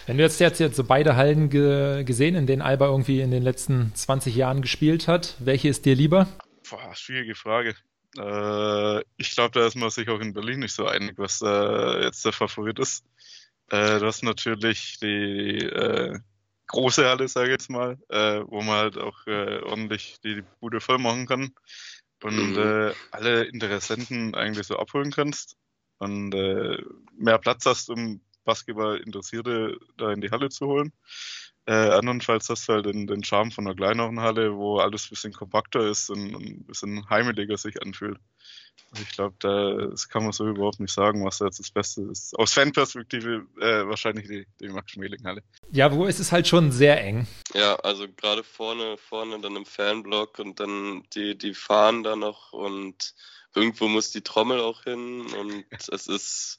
Wenn 0.05 0.17
du 0.17 0.23
jetzt, 0.23 0.41
jetzt, 0.41 0.59
jetzt 0.59 0.75
so 0.75 0.83
beide 0.83 1.15
Hallen 1.15 1.49
ge 1.49 2.03
gesehen, 2.03 2.35
in 2.35 2.45
denen 2.45 2.61
Alba 2.61 2.87
irgendwie 2.87 3.21
in 3.21 3.31
den 3.31 3.41
letzten 3.41 3.95
20 3.95 4.35
Jahren 4.35 4.61
gespielt 4.61 5.07
hat, 5.07 5.37
welche 5.39 5.69
ist 5.69 5.85
dir 5.85 5.95
lieber? 5.95 6.27
Boah, 6.69 6.93
schwierige 6.93 7.35
Frage. 7.35 7.73
Äh, 8.17 8.99
ich 9.17 9.31
glaube, 9.31 9.51
da 9.59 9.65
ist 9.65 9.75
man 9.75 9.89
sich 9.89 10.09
auch 10.09 10.19
in 10.19 10.33
Berlin 10.33 10.59
nicht 10.59 10.73
so 10.73 10.85
einig, 10.85 11.17
was 11.17 11.41
äh, 11.41 12.03
jetzt 12.03 12.23
der 12.25 12.33
Favorit 12.33 12.79
ist. 12.79 13.05
Äh, 13.73 13.97
du 13.97 14.05
hast 14.05 14.21
natürlich 14.21 14.99
die 14.99 15.57
äh, 15.57 16.19
große 16.67 17.09
Halle, 17.09 17.27
sage 17.27 17.47
ich 17.47 17.53
jetzt 17.53 17.71
mal, 17.71 17.97
äh, 18.09 18.41
wo 18.45 18.61
man 18.61 18.75
halt 18.75 18.99
auch 18.99 19.25
äh, 19.25 19.61
ordentlich 19.63 20.17
die 20.23 20.43
Bude 20.59 20.79
voll 20.79 20.99
machen 20.99 21.25
kann 21.25 21.55
und 22.21 22.53
mhm. 22.53 22.93
alle 23.11 23.45
Interessenten 23.45 24.35
eigentlich 24.35 24.67
so 24.67 24.77
abholen 24.77 25.11
kannst 25.11 25.57
und 25.97 26.29
mehr 26.29 27.37
Platz 27.37 27.65
hast, 27.65 27.89
um 27.89 28.21
Basketball-Interessierte 28.45 29.77
da 29.97 30.13
in 30.13 30.21
die 30.21 30.31
Halle 30.31 30.47
zu 30.47 30.67
holen. 30.67 30.93
Äh, 31.65 31.71
andernfalls 31.71 32.49
hast 32.49 32.67
du 32.67 32.73
halt 32.73 32.85
den, 32.85 33.07
den 33.07 33.23
Charme 33.23 33.51
von 33.51 33.65
einer 33.65 33.75
kleineren 33.75 34.19
Halle, 34.19 34.55
wo 34.55 34.79
alles 34.79 35.05
ein 35.05 35.09
bisschen 35.11 35.33
kompakter 35.33 35.87
ist 35.87 36.09
und, 36.09 36.35
und 36.35 36.43
ein 36.43 36.65
bisschen 36.65 37.09
heimeliger 37.09 37.57
sich 37.57 37.81
anfühlt. 37.81 38.19
Also 38.91 39.03
ich 39.03 39.11
glaube, 39.11 39.35
da 39.39 39.87
das 39.87 40.09
kann 40.09 40.23
man 40.23 40.33
so 40.33 40.47
überhaupt 40.47 40.79
nicht 40.79 40.93
sagen, 40.93 41.23
was 41.25 41.37
da 41.37 41.45
jetzt 41.45 41.59
das 41.59 41.71
Beste 41.71 42.01
ist. 42.11 42.37
Aus 42.37 42.53
Fanperspektive 42.53 43.47
äh, 43.59 43.87
wahrscheinlich 43.87 44.27
die, 44.27 44.45
die 44.59 44.67
Max-Schmeling-Halle. 44.67 45.41
Ja, 45.71 45.91
wo 45.93 46.05
ist 46.05 46.19
es 46.19 46.31
halt 46.31 46.47
schon 46.47 46.71
sehr 46.71 47.01
eng. 47.01 47.27
Ja, 47.53 47.75
also 47.77 48.07
gerade 48.07 48.43
vorne, 48.43 48.97
vorne 48.97 49.39
dann 49.39 49.55
im 49.55 49.65
Fanblock 49.65 50.39
und 50.39 50.59
dann 50.59 51.03
die, 51.15 51.37
die 51.37 51.53
fahren 51.53 52.03
da 52.03 52.15
noch 52.15 52.51
und 52.53 53.15
irgendwo 53.55 53.87
muss 53.87 54.11
die 54.11 54.21
Trommel 54.21 54.59
auch 54.59 54.83
hin 54.83 55.21
und 55.21 55.65
es 55.91 56.07
ist 56.07 56.57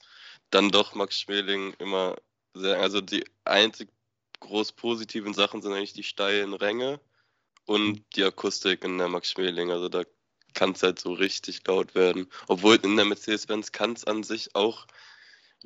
dann 0.51 0.71
doch 0.71 0.95
Max 0.95 1.21
Schmeling 1.21 1.75
immer 1.79 2.17
sehr, 2.55 2.81
also 2.81 3.01
die 3.01 3.25
einzig 3.45 3.91
groß 4.41 4.73
positiven 4.73 5.35
Sachen 5.35 5.63
sind 5.63 5.73
eigentlich 5.73 5.93
die 5.93 6.03
steilen 6.03 6.55
Ränge 6.55 7.01
und 7.65 8.05
die 8.17 8.25
Akustik 8.25 8.85
in 8.85 8.99
der 8.99 9.09
Max 9.09 9.31
Schmeling. 9.31 9.71
Also 9.71 9.89
da 9.89 10.03
kann 10.55 10.73
es 10.73 10.83
halt 10.83 10.99
so 10.99 11.13
richtig 11.13 11.67
laut 11.67 11.95
werden. 11.95 12.29
Obwohl 12.47 12.77
in 12.77 12.97
der 12.97 13.05
Mercedes-Benz 13.05 13.73
kann 13.73 13.93
es 13.93 14.05
an 14.05 14.23
sich 14.23 14.55
auch 14.55 14.87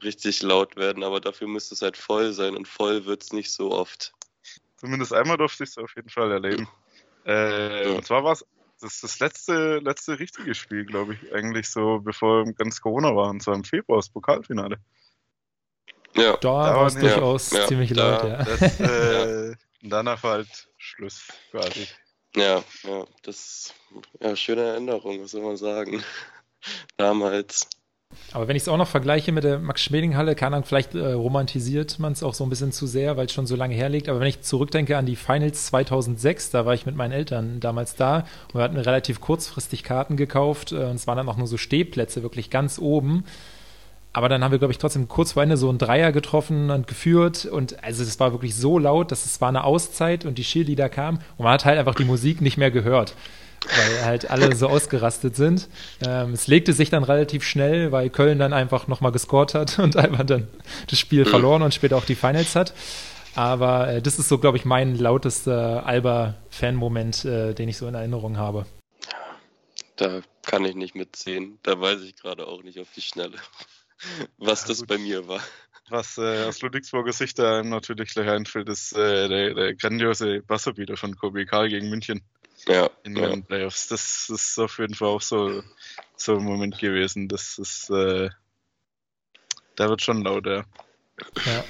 richtig 0.02 0.42
laut 0.42 0.76
werden, 0.76 1.02
aber 1.02 1.20
dafür 1.20 1.48
müsste 1.48 1.74
es 1.74 1.82
halt 1.82 1.96
voll 1.96 2.32
sein 2.32 2.56
und 2.56 2.68
voll 2.68 3.04
wird 3.04 3.22
es 3.22 3.32
nicht 3.32 3.50
so 3.50 3.72
oft. 3.72 4.12
Zumindest 4.76 5.12
einmal 5.12 5.36
durfte 5.36 5.64
ich 5.64 5.70
es 5.70 5.78
auf 5.78 5.94
jeden 5.96 6.08
Fall 6.08 6.30
erleben. 6.30 6.68
Äh, 7.26 7.88
ja. 7.88 7.96
Und 7.96 8.06
zwar 8.06 8.22
war 8.24 8.32
es 8.32 8.46
das, 8.80 9.00
das 9.00 9.18
letzte, 9.18 9.78
letzte 9.78 10.18
richtige 10.18 10.54
Spiel, 10.54 10.84
glaube 10.84 11.14
ich, 11.14 11.34
eigentlich 11.34 11.68
so, 11.68 11.98
bevor 11.98 12.44
ganz 12.52 12.80
Corona 12.80 13.14
war, 13.14 13.30
und 13.30 13.42
zwar 13.42 13.56
im 13.56 13.64
Februar, 13.64 13.98
das 13.98 14.08
Pokalfinale. 14.08 14.78
Ja, 16.18 16.36
da, 16.36 16.76
war 16.76 16.86
es 16.86 16.94
durchaus 16.94 17.50
ja, 17.50 17.66
ziemlich 17.66 17.92
da, 17.92 18.10
laut, 18.10 18.24
ja. 18.24 18.44
Das, 18.44 18.80
äh, 18.80 19.54
danach 19.82 20.22
war 20.22 20.32
halt 20.32 20.68
Schluss 20.76 21.28
quasi. 21.50 21.86
Ja, 22.36 22.62
ja, 22.84 23.04
das 23.22 23.74
ja 24.20 24.36
schöne 24.36 24.62
Erinnerung, 24.62 25.22
was 25.22 25.30
soll 25.30 25.42
man 25.42 25.56
sagen. 25.56 26.02
Damals. 26.96 27.68
Aber 28.32 28.48
wenn 28.48 28.56
ich 28.56 28.62
es 28.62 28.68
auch 28.68 28.76
noch 28.76 28.88
vergleiche 28.88 29.32
mit 29.32 29.44
der 29.44 29.58
Max-Schmeling-Halle, 29.58 30.34
kann 30.34 30.52
dann 30.52 30.64
vielleicht 30.64 30.94
äh, 30.94 31.12
romantisiert 31.12 31.98
man 31.98 32.12
es 32.12 32.22
auch 32.22 32.34
so 32.34 32.44
ein 32.44 32.50
bisschen 32.50 32.72
zu 32.72 32.86
sehr, 32.86 33.16
weil 33.16 33.26
es 33.26 33.32
schon 33.32 33.46
so 33.46 33.54
lange 33.54 33.74
herliegt. 33.74 34.08
Aber 34.08 34.20
wenn 34.20 34.28
ich 34.28 34.40
zurückdenke 34.40 34.96
an 34.96 35.06
die 35.06 35.16
Finals 35.16 35.66
2006, 35.66 36.50
da 36.50 36.64
war 36.64 36.74
ich 36.74 36.86
mit 36.86 36.96
meinen 36.96 37.12
Eltern 37.12 37.60
damals 37.60 37.96
da 37.96 38.24
und 38.48 38.54
wir 38.54 38.62
hatten 38.62 38.76
relativ 38.78 39.20
kurzfristig 39.20 39.82
Karten 39.82 40.16
gekauft 40.16 40.72
äh, 40.72 40.76
und 40.76 40.96
es 40.96 41.06
waren 41.06 41.18
dann 41.18 41.28
auch 41.28 41.36
nur 41.36 41.46
so 41.46 41.58
Stehplätze, 41.58 42.22
wirklich 42.22 42.50
ganz 42.50 42.78
oben. 42.78 43.24
Aber 44.12 44.28
dann 44.28 44.42
haben 44.42 44.52
wir, 44.52 44.58
glaube 44.58 44.72
ich, 44.72 44.78
trotzdem 44.78 45.06
kurz 45.06 45.32
vor 45.32 45.42
Ende 45.42 45.56
so 45.56 45.68
einen 45.68 45.78
Dreier 45.78 46.12
getroffen 46.12 46.70
und 46.70 46.86
geführt. 46.86 47.44
Und 47.44 47.82
also 47.84 48.02
es 48.02 48.18
war 48.18 48.32
wirklich 48.32 48.54
so 48.54 48.78
laut, 48.78 49.12
dass 49.12 49.26
es 49.26 49.40
war 49.40 49.48
eine 49.48 49.64
Auszeit 49.64 50.24
und 50.24 50.38
die 50.38 50.42
Cheerleader 50.42 50.88
kamen 50.88 51.18
und 51.36 51.44
man 51.44 51.52
hat 51.52 51.64
halt 51.64 51.78
einfach 51.78 51.94
die 51.94 52.04
Musik 52.04 52.40
nicht 52.40 52.56
mehr 52.56 52.70
gehört. 52.70 53.14
Weil 53.76 54.04
halt 54.04 54.30
alle 54.30 54.54
so 54.54 54.68
ausgerastet 54.68 55.36
sind. 55.36 55.68
Ähm, 56.06 56.32
es 56.32 56.46
legte 56.46 56.72
sich 56.72 56.90
dann 56.90 57.02
relativ 57.02 57.44
schnell, 57.44 57.92
weil 57.92 58.08
Köln 58.08 58.38
dann 58.38 58.52
einfach 58.52 58.86
nochmal 58.86 59.12
gescored 59.12 59.54
hat 59.54 59.78
und 59.78 59.96
einfach 59.96 60.24
dann 60.24 60.48
das 60.88 60.98
Spiel 60.98 61.24
mhm. 61.24 61.28
verloren 61.28 61.62
und 61.62 61.74
später 61.74 61.96
auch 61.96 62.04
die 62.04 62.14
Finals 62.14 62.54
hat. 62.54 62.72
Aber 63.34 63.88
äh, 63.88 64.02
das 64.02 64.18
ist 64.18 64.28
so, 64.28 64.38
glaube 64.38 64.56
ich, 64.56 64.64
mein 64.64 64.96
lautester 64.96 65.84
Alba-Fan-Moment, 65.86 67.24
äh, 67.24 67.52
den 67.52 67.68
ich 67.68 67.76
so 67.76 67.86
in 67.86 67.94
Erinnerung 67.94 68.36
habe. 68.36 68.64
Da 69.96 70.20
kann 70.42 70.64
ich 70.64 70.76
nicht 70.76 70.94
mitziehen. 70.94 71.58
Da 71.62 71.80
weiß 71.80 72.00
ich 72.02 72.16
gerade 72.16 72.46
auch 72.46 72.62
nicht 72.62 72.78
auf 72.78 72.88
die 72.96 73.02
Schnelle 73.02 73.36
was 74.38 74.62
ja, 74.62 74.68
das 74.68 74.84
bei 74.86 74.98
mir 74.98 75.26
war. 75.28 75.42
Was 75.90 76.18
äh, 76.18 76.44
aus 76.44 76.60
Ludwigsburger 76.60 77.12
Sicht 77.12 77.38
da 77.38 77.62
natürlich 77.62 78.10
gleich 78.10 78.28
einfällt, 78.28 78.68
ist 78.68 78.92
äh, 78.92 79.28
der, 79.28 79.54
der, 79.54 79.74
grandiose 79.74 80.42
Wasserbeater 80.46 80.96
von 80.96 81.16
Kobe 81.16 81.46
Karl 81.46 81.68
gegen 81.68 81.88
München. 81.88 82.22
Ja. 82.66 82.90
In 83.04 83.14
den 83.14 83.30
ja. 83.30 83.40
Playoffs. 83.40 83.88
Das 83.88 84.28
ist 84.28 84.58
auf 84.58 84.78
jeden 84.78 84.94
Fall 84.94 85.08
auch 85.08 85.22
so, 85.22 85.62
so 86.16 86.36
ein 86.36 86.44
Moment 86.44 86.78
gewesen. 86.78 87.28
Das 87.28 87.58
ist, 87.58 87.88
äh, 87.90 88.28
da 89.76 89.88
wird 89.88 90.02
schon 90.02 90.22
laut, 90.22 90.46
ja. 90.46 90.64
Ja. 91.46 91.64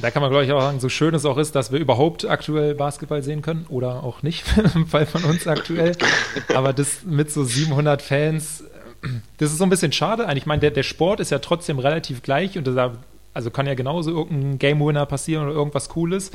Da 0.00 0.10
kann 0.10 0.22
man, 0.22 0.30
glaube 0.30 0.44
ich, 0.44 0.52
auch 0.52 0.60
sagen, 0.60 0.80
so 0.80 0.88
schön 0.88 1.14
es 1.14 1.24
auch 1.24 1.38
ist, 1.38 1.54
dass 1.54 1.70
wir 1.70 1.78
überhaupt 1.78 2.24
aktuell 2.24 2.74
Basketball 2.74 3.22
sehen 3.22 3.42
können 3.42 3.66
oder 3.68 4.02
auch 4.02 4.22
nicht, 4.22 4.44
im 4.74 4.86
Fall 4.86 5.06
von 5.06 5.24
uns 5.24 5.46
aktuell. 5.46 5.96
Aber 6.54 6.72
das 6.72 7.04
mit 7.04 7.30
so 7.30 7.44
700 7.44 8.02
Fans 8.02 8.64
das 9.38 9.52
ist 9.52 9.58
so 9.58 9.64
ein 9.64 9.70
bisschen 9.70 9.92
schade. 9.92 10.26
Ich 10.36 10.46
meine, 10.46 10.60
der, 10.60 10.70
der 10.70 10.82
Sport 10.82 11.20
ist 11.20 11.30
ja 11.30 11.38
trotzdem 11.38 11.78
relativ 11.78 12.22
gleich 12.22 12.56
und 12.58 12.66
da, 12.66 12.96
also 13.32 13.50
kann 13.50 13.66
ja 13.66 13.74
genauso 13.74 14.10
irgendein 14.10 14.58
Game 14.58 14.80
Winner 14.80 15.06
passieren 15.06 15.44
oder 15.46 15.54
irgendwas 15.54 15.88
Cooles. 15.88 16.30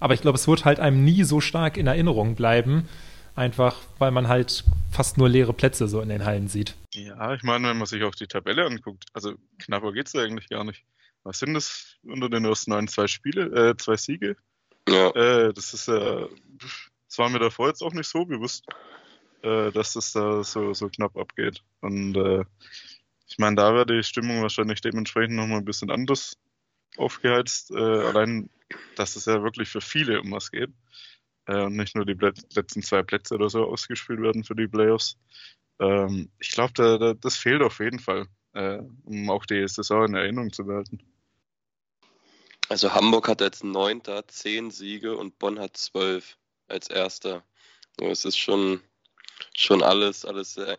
Aber 0.00 0.14
ich 0.14 0.20
glaube, 0.20 0.36
es 0.36 0.46
wird 0.46 0.64
halt 0.64 0.80
einem 0.80 1.04
nie 1.04 1.24
so 1.24 1.40
stark 1.40 1.76
in 1.76 1.86
Erinnerung 1.86 2.34
bleiben. 2.34 2.88
Einfach, 3.34 3.76
weil 3.98 4.12
man 4.12 4.28
halt 4.28 4.64
fast 4.90 5.18
nur 5.18 5.28
leere 5.28 5.52
Plätze 5.52 5.88
so 5.88 6.00
in 6.00 6.08
den 6.08 6.24
Hallen 6.24 6.48
sieht. 6.48 6.74
Ja, 6.94 7.34
ich 7.34 7.42
meine, 7.42 7.68
wenn 7.68 7.76
man 7.76 7.86
sich 7.86 8.02
auch 8.02 8.14
die 8.14 8.26
Tabelle 8.26 8.64
anguckt, 8.64 9.04
also 9.12 9.34
knapper 9.58 9.92
geht 9.92 10.06
es 10.06 10.14
eigentlich 10.14 10.48
gar 10.48 10.64
nicht. 10.64 10.84
Was 11.22 11.40
sind 11.40 11.52
das 11.52 11.96
unter 12.02 12.30
den 12.30 12.46
ersten 12.46 12.70
neun 12.70 12.88
zwei 12.88 13.06
Spiele, 13.06 13.70
äh, 13.70 13.76
zwei 13.76 13.96
Siege? 13.96 14.36
Ja. 14.88 15.10
Äh, 15.10 15.52
das 15.52 15.74
ist 15.74 15.88
ja, 15.88 16.22
äh, 16.22 16.28
das 17.08 17.18
war 17.18 17.28
mir 17.28 17.38
davor 17.38 17.68
jetzt 17.68 17.82
auch 17.82 17.92
nicht 17.92 18.08
so 18.08 18.24
bewusst 18.24 18.64
äh, 19.46 19.70
dass 19.70 19.94
es 19.96 20.12
da 20.12 20.42
so, 20.42 20.74
so 20.74 20.88
knapp 20.88 21.16
abgeht. 21.16 21.62
Und 21.80 22.16
äh, 22.16 22.44
ich 23.28 23.38
meine, 23.38 23.56
da 23.56 23.72
wäre 23.74 23.86
die 23.86 24.02
Stimmung 24.02 24.42
wahrscheinlich 24.42 24.80
dementsprechend 24.80 25.36
nochmal 25.36 25.58
ein 25.58 25.64
bisschen 25.64 25.90
anders 25.90 26.36
aufgeheizt. 26.96 27.70
Äh, 27.70 27.76
allein, 27.76 28.50
dass 28.96 29.16
es 29.16 29.26
ja 29.26 29.42
wirklich 29.42 29.68
für 29.68 29.80
viele 29.80 30.20
um 30.20 30.32
was 30.32 30.50
geht. 30.50 30.70
Äh, 31.46 31.62
und 31.62 31.76
nicht 31.76 31.94
nur 31.94 32.04
die 32.04 32.16
letzten 32.54 32.82
zwei 32.82 33.02
Plätze 33.02 33.34
oder 33.34 33.48
so 33.48 33.64
ausgespielt 33.64 34.20
werden 34.20 34.42
für 34.42 34.56
die 34.56 34.66
Playoffs. 34.66 35.16
Ähm, 35.78 36.30
ich 36.40 36.50
glaube, 36.50 36.72
da, 36.74 36.98
da, 36.98 37.14
das 37.14 37.36
fehlt 37.36 37.62
auf 37.62 37.78
jeden 37.78 38.00
Fall, 38.00 38.26
äh, 38.54 38.78
um 39.04 39.30
auch 39.30 39.46
die 39.46 39.66
Saison 39.68 40.06
in 40.06 40.14
Erinnerung 40.14 40.52
zu 40.52 40.64
behalten. 40.64 40.98
Also 42.68 42.92
Hamburg 42.92 43.28
hat 43.28 43.42
als 43.42 43.62
Neunter 43.62 44.26
zehn 44.26 44.72
Siege 44.72 45.16
und 45.16 45.38
Bonn 45.38 45.60
hat 45.60 45.76
zwölf 45.76 46.36
als 46.66 46.88
Erster. 46.88 47.44
Es 47.98 48.24
ist 48.24 48.38
schon, 48.38 48.80
schon 49.54 49.82
alles, 49.82 50.24
alles 50.24 50.54
sehr. 50.54 50.78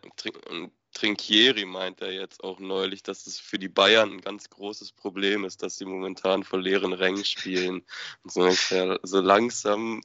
Trinkieri 0.94 1.66
meint 1.66 2.02
er 2.02 2.12
jetzt 2.12 2.44
auch 2.44 2.60
neulich, 2.60 3.04
dass 3.04 3.28
es 3.28 3.40
für 3.40 3.60
die 3.60 3.70
Bayern 3.70 4.14
ein 4.14 4.22
ganz 4.22 4.50
großes 4.50 4.94
Problem 4.94 5.46
ist, 5.46 5.62
dass 5.62 5.78
sie 5.78 5.86
momentan 5.86 6.44
vor 6.44 6.60
leeren 6.60 6.94
Rängen 6.94 7.24
spielen. 7.24 7.84
Und 8.24 8.32
so, 8.32 8.48
ja, 8.48 8.98
so 9.04 9.22
langsam 9.22 10.02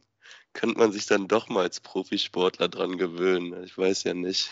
könnte 0.53 0.79
man 0.79 0.93
sich 0.93 1.07
dann 1.07 1.29
doch 1.29 1.49
mal 1.49 1.63
als 1.63 1.81
Profisportler 1.81 2.69
dran 2.69 2.99
gewöhnen. 2.99 3.65
Ich 3.65 3.77
weiß 3.77 4.05
ja 4.05 4.13
nicht. 4.13 4.51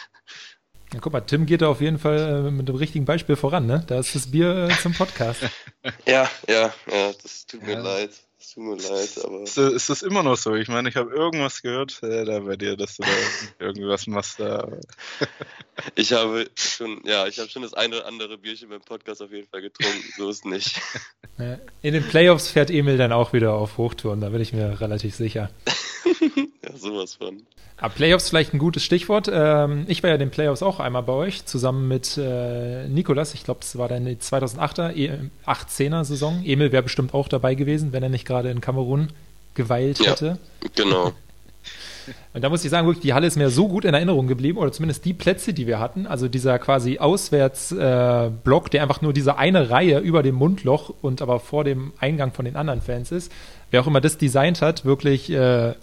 Ja, 0.92 0.98
guck 1.00 1.12
mal, 1.12 1.20
Tim 1.20 1.46
geht 1.46 1.62
da 1.62 1.68
auf 1.68 1.80
jeden 1.80 1.98
Fall 1.98 2.46
äh, 2.46 2.50
mit 2.50 2.68
dem 2.68 2.74
richtigen 2.74 3.04
Beispiel 3.04 3.36
voran, 3.36 3.66
ne? 3.66 3.84
Da 3.86 4.00
ist 4.00 4.14
das 4.14 4.30
Bier 4.30 4.68
äh, 4.70 4.76
zum 4.80 4.92
Podcast. 4.92 5.42
ja, 6.06 6.28
ja, 6.48 6.74
ja, 6.90 7.12
das 7.22 7.46
tut 7.46 7.62
mir 7.62 7.78
leid. 7.78 8.10
Es 8.40 8.54
tut 8.54 8.64
mir 8.64 8.76
leid, 8.76 9.10
aber. 9.22 9.42
Ist, 9.42 9.58
ist 9.58 9.90
das 9.90 10.02
immer 10.02 10.22
noch 10.22 10.36
so? 10.36 10.54
Ich 10.54 10.68
meine, 10.68 10.88
ich 10.88 10.96
habe 10.96 11.12
irgendwas 11.12 11.60
gehört 11.60 12.02
äh, 12.02 12.24
da 12.24 12.40
bei 12.40 12.56
dir, 12.56 12.74
dass 12.74 12.96
du 12.96 13.02
da 13.02 13.64
irgendwas 13.66 14.06
machst 14.06 14.40
da. 14.40 14.66
ich 15.94 16.14
habe 16.14 16.48
schon, 16.54 17.02
ja, 17.04 17.26
ich 17.26 17.38
habe 17.38 17.50
schon 17.50 17.60
das 17.60 17.74
eine 17.74 17.96
oder 17.96 18.06
andere 18.06 18.38
Bierchen 18.38 18.70
beim 18.70 18.80
Podcast 18.80 19.20
auf 19.20 19.30
jeden 19.30 19.46
Fall 19.46 19.60
getrunken. 19.60 20.02
So 20.16 20.30
ist 20.30 20.46
nicht. 20.46 20.80
In 21.82 21.92
den 21.92 22.06
Playoffs 22.08 22.48
fährt 22.48 22.70
Emil 22.70 22.96
dann 22.96 23.12
auch 23.12 23.34
wieder 23.34 23.52
auf 23.52 23.76
Hochtouren, 23.76 24.20
da 24.22 24.30
bin 24.30 24.40
ich 24.40 24.54
mir 24.54 24.80
relativ 24.80 25.14
sicher. 25.14 25.50
ja, 26.64 26.76
sowas 26.76 27.14
von. 27.14 27.42
Aber 27.76 27.94
Playoffs 27.94 28.28
vielleicht 28.28 28.52
ein 28.52 28.58
gutes 28.58 28.84
Stichwort. 28.84 29.30
Ähm, 29.32 29.86
ich 29.88 30.02
war 30.02 30.10
ja 30.10 30.14
in 30.14 30.20
den 30.20 30.30
Playoffs 30.30 30.62
auch 30.62 30.80
einmal 30.80 31.02
bei 31.02 31.14
euch, 31.14 31.46
zusammen 31.46 31.88
mit 31.88 32.18
äh, 32.18 32.86
Nikolas. 32.88 33.32
Ich 33.32 33.44
glaube, 33.44 33.60
es 33.62 33.78
war 33.78 33.88
deine 33.88 34.12
2008er, 34.12 35.30
18er 35.46 36.04
Saison. 36.04 36.42
Emil 36.44 36.72
wäre 36.72 36.82
bestimmt 36.82 37.14
auch 37.14 37.28
dabei 37.28 37.54
gewesen, 37.54 37.92
wenn 37.92 38.02
er 38.02 38.10
nicht 38.10 38.26
gerade 38.26 38.50
in 38.50 38.60
Kamerun 38.60 39.08
geweilt 39.54 39.98
ja, 39.98 40.10
hätte. 40.10 40.38
Genau. 40.74 41.12
Und 42.34 42.42
da 42.42 42.48
muss 42.48 42.64
ich 42.64 42.70
sagen, 42.70 42.86
wirklich, 42.86 43.02
die 43.02 43.14
Halle 43.14 43.26
ist 43.26 43.36
mir 43.36 43.50
so 43.50 43.68
gut 43.68 43.84
in 43.84 43.94
Erinnerung 43.94 44.26
geblieben, 44.26 44.58
oder 44.58 44.72
zumindest 44.72 45.04
die 45.04 45.14
Plätze, 45.14 45.52
die 45.52 45.66
wir 45.66 45.80
hatten. 45.80 46.06
Also 46.06 46.28
dieser 46.28 46.58
quasi 46.58 46.98
Auswärtsblock, 46.98 48.66
äh, 48.66 48.70
der 48.70 48.82
einfach 48.82 49.02
nur 49.02 49.12
diese 49.12 49.38
eine 49.38 49.70
Reihe 49.70 49.98
über 49.98 50.22
dem 50.22 50.34
Mundloch 50.34 50.92
und 51.02 51.22
aber 51.22 51.40
vor 51.40 51.64
dem 51.64 51.92
Eingang 51.98 52.32
von 52.32 52.44
den 52.44 52.56
anderen 52.56 52.80
Fans 52.82 53.10
ist. 53.10 53.32
Wer 53.70 53.82
auch 53.82 53.86
immer 53.86 54.00
das 54.00 54.18
designt 54.18 54.62
hat, 54.62 54.84
wirklich 54.84 55.30
äh, 55.30 55.74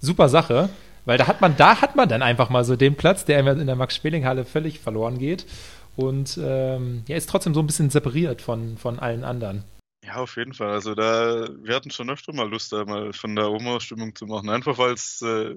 super 0.00 0.28
Sache. 0.28 0.68
Weil 1.06 1.18
da 1.18 1.28
hat 1.28 1.40
man, 1.40 1.56
da 1.56 1.80
hat 1.80 1.94
man 1.94 2.08
dann 2.08 2.20
einfach 2.20 2.50
mal 2.50 2.64
so 2.64 2.74
den 2.74 2.96
Platz, 2.96 3.24
der 3.24 3.38
in 3.46 3.66
der 3.66 3.76
Max-Speling-Halle 3.76 4.44
völlig 4.44 4.80
verloren 4.80 5.18
geht. 5.18 5.46
Und 5.94 6.38
ähm, 6.42 7.04
ja, 7.06 7.16
ist 7.16 7.30
trotzdem 7.30 7.54
so 7.54 7.60
ein 7.60 7.66
bisschen 7.66 7.90
separiert 7.90 8.42
von, 8.42 8.76
von 8.76 8.98
allen 8.98 9.24
anderen. 9.24 9.64
Ja, 10.04 10.16
auf 10.16 10.36
jeden 10.36 10.52
Fall. 10.52 10.70
Also 10.70 10.94
da, 10.94 11.48
wir 11.62 11.74
hatten 11.74 11.90
schon 11.90 12.10
öfter 12.10 12.32
mal 12.32 12.48
Lust, 12.48 12.72
da 12.72 12.84
mal 12.84 13.12
von 13.12 13.34
der 13.34 13.50
Oma-Stimmung 13.50 14.14
zu 14.14 14.26
machen. 14.26 14.50
Einfach 14.50 14.78
weil 14.78 14.92
es, 14.92 15.22
äh, 15.22 15.56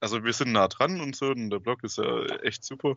also 0.00 0.22
wir 0.22 0.32
sind 0.32 0.52
nah 0.52 0.68
dran 0.68 1.00
und 1.00 1.16
so, 1.16 1.26
und 1.30 1.50
der 1.50 1.58
Block 1.58 1.82
ist 1.82 1.98
ja 1.98 2.26
echt 2.42 2.62
super. 2.62 2.96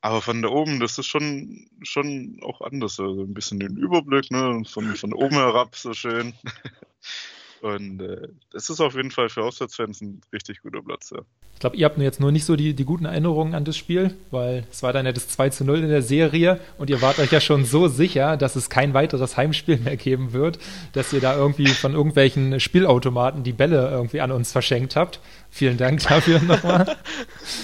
Aber 0.00 0.22
von 0.22 0.42
da 0.42 0.48
oben, 0.48 0.80
das 0.80 0.98
ist 0.98 1.06
schon, 1.06 1.68
schon 1.82 2.40
auch 2.42 2.62
anders. 2.62 2.98
Also 2.98 3.22
ein 3.22 3.34
bisschen 3.34 3.60
den 3.60 3.76
Überblick, 3.76 4.30
ne? 4.30 4.62
Von, 4.64 4.96
von 4.96 5.12
oben 5.12 5.36
herab 5.36 5.76
so 5.76 5.92
schön. 5.92 6.34
Und 7.60 8.00
äh, 8.00 8.28
das 8.52 8.70
ist 8.70 8.80
auf 8.80 8.94
jeden 8.94 9.10
Fall 9.10 9.28
für 9.28 9.42
Auswärtsfans 9.42 10.00
ein 10.00 10.20
richtig 10.32 10.62
guter 10.62 10.82
Platz. 10.82 11.10
Ja. 11.10 11.22
Ich 11.54 11.60
glaube, 11.60 11.76
ihr 11.76 11.86
habt 11.86 11.98
jetzt 11.98 12.20
nur 12.20 12.30
nicht 12.30 12.44
so 12.44 12.54
die, 12.54 12.74
die 12.74 12.84
guten 12.84 13.04
Erinnerungen 13.04 13.54
an 13.54 13.64
das 13.64 13.76
Spiel, 13.76 14.14
weil 14.30 14.64
es 14.70 14.82
war 14.82 14.92
dann 14.92 15.06
ja 15.06 15.12
das 15.12 15.28
2 15.28 15.50
zu 15.50 15.64
0 15.64 15.78
in 15.78 15.88
der 15.88 16.02
Serie 16.02 16.60
und 16.78 16.88
ihr 16.88 17.02
wart 17.02 17.18
euch 17.18 17.32
ja 17.32 17.40
schon 17.40 17.64
so 17.64 17.88
sicher, 17.88 18.36
dass 18.36 18.54
es 18.54 18.70
kein 18.70 18.94
weiteres 18.94 19.36
Heimspiel 19.36 19.78
mehr 19.78 19.96
geben 19.96 20.32
wird, 20.32 20.58
dass 20.92 21.12
ihr 21.12 21.20
da 21.20 21.36
irgendwie 21.36 21.66
von 21.66 21.94
irgendwelchen 21.94 22.60
Spielautomaten 22.60 23.42
die 23.42 23.52
Bälle 23.52 23.88
irgendwie 23.90 24.20
an 24.20 24.30
uns 24.30 24.52
verschenkt 24.52 24.94
habt. 24.94 25.18
Vielen 25.50 25.78
Dank 25.78 26.00
dafür 26.06 26.40
nochmal. 26.40 26.96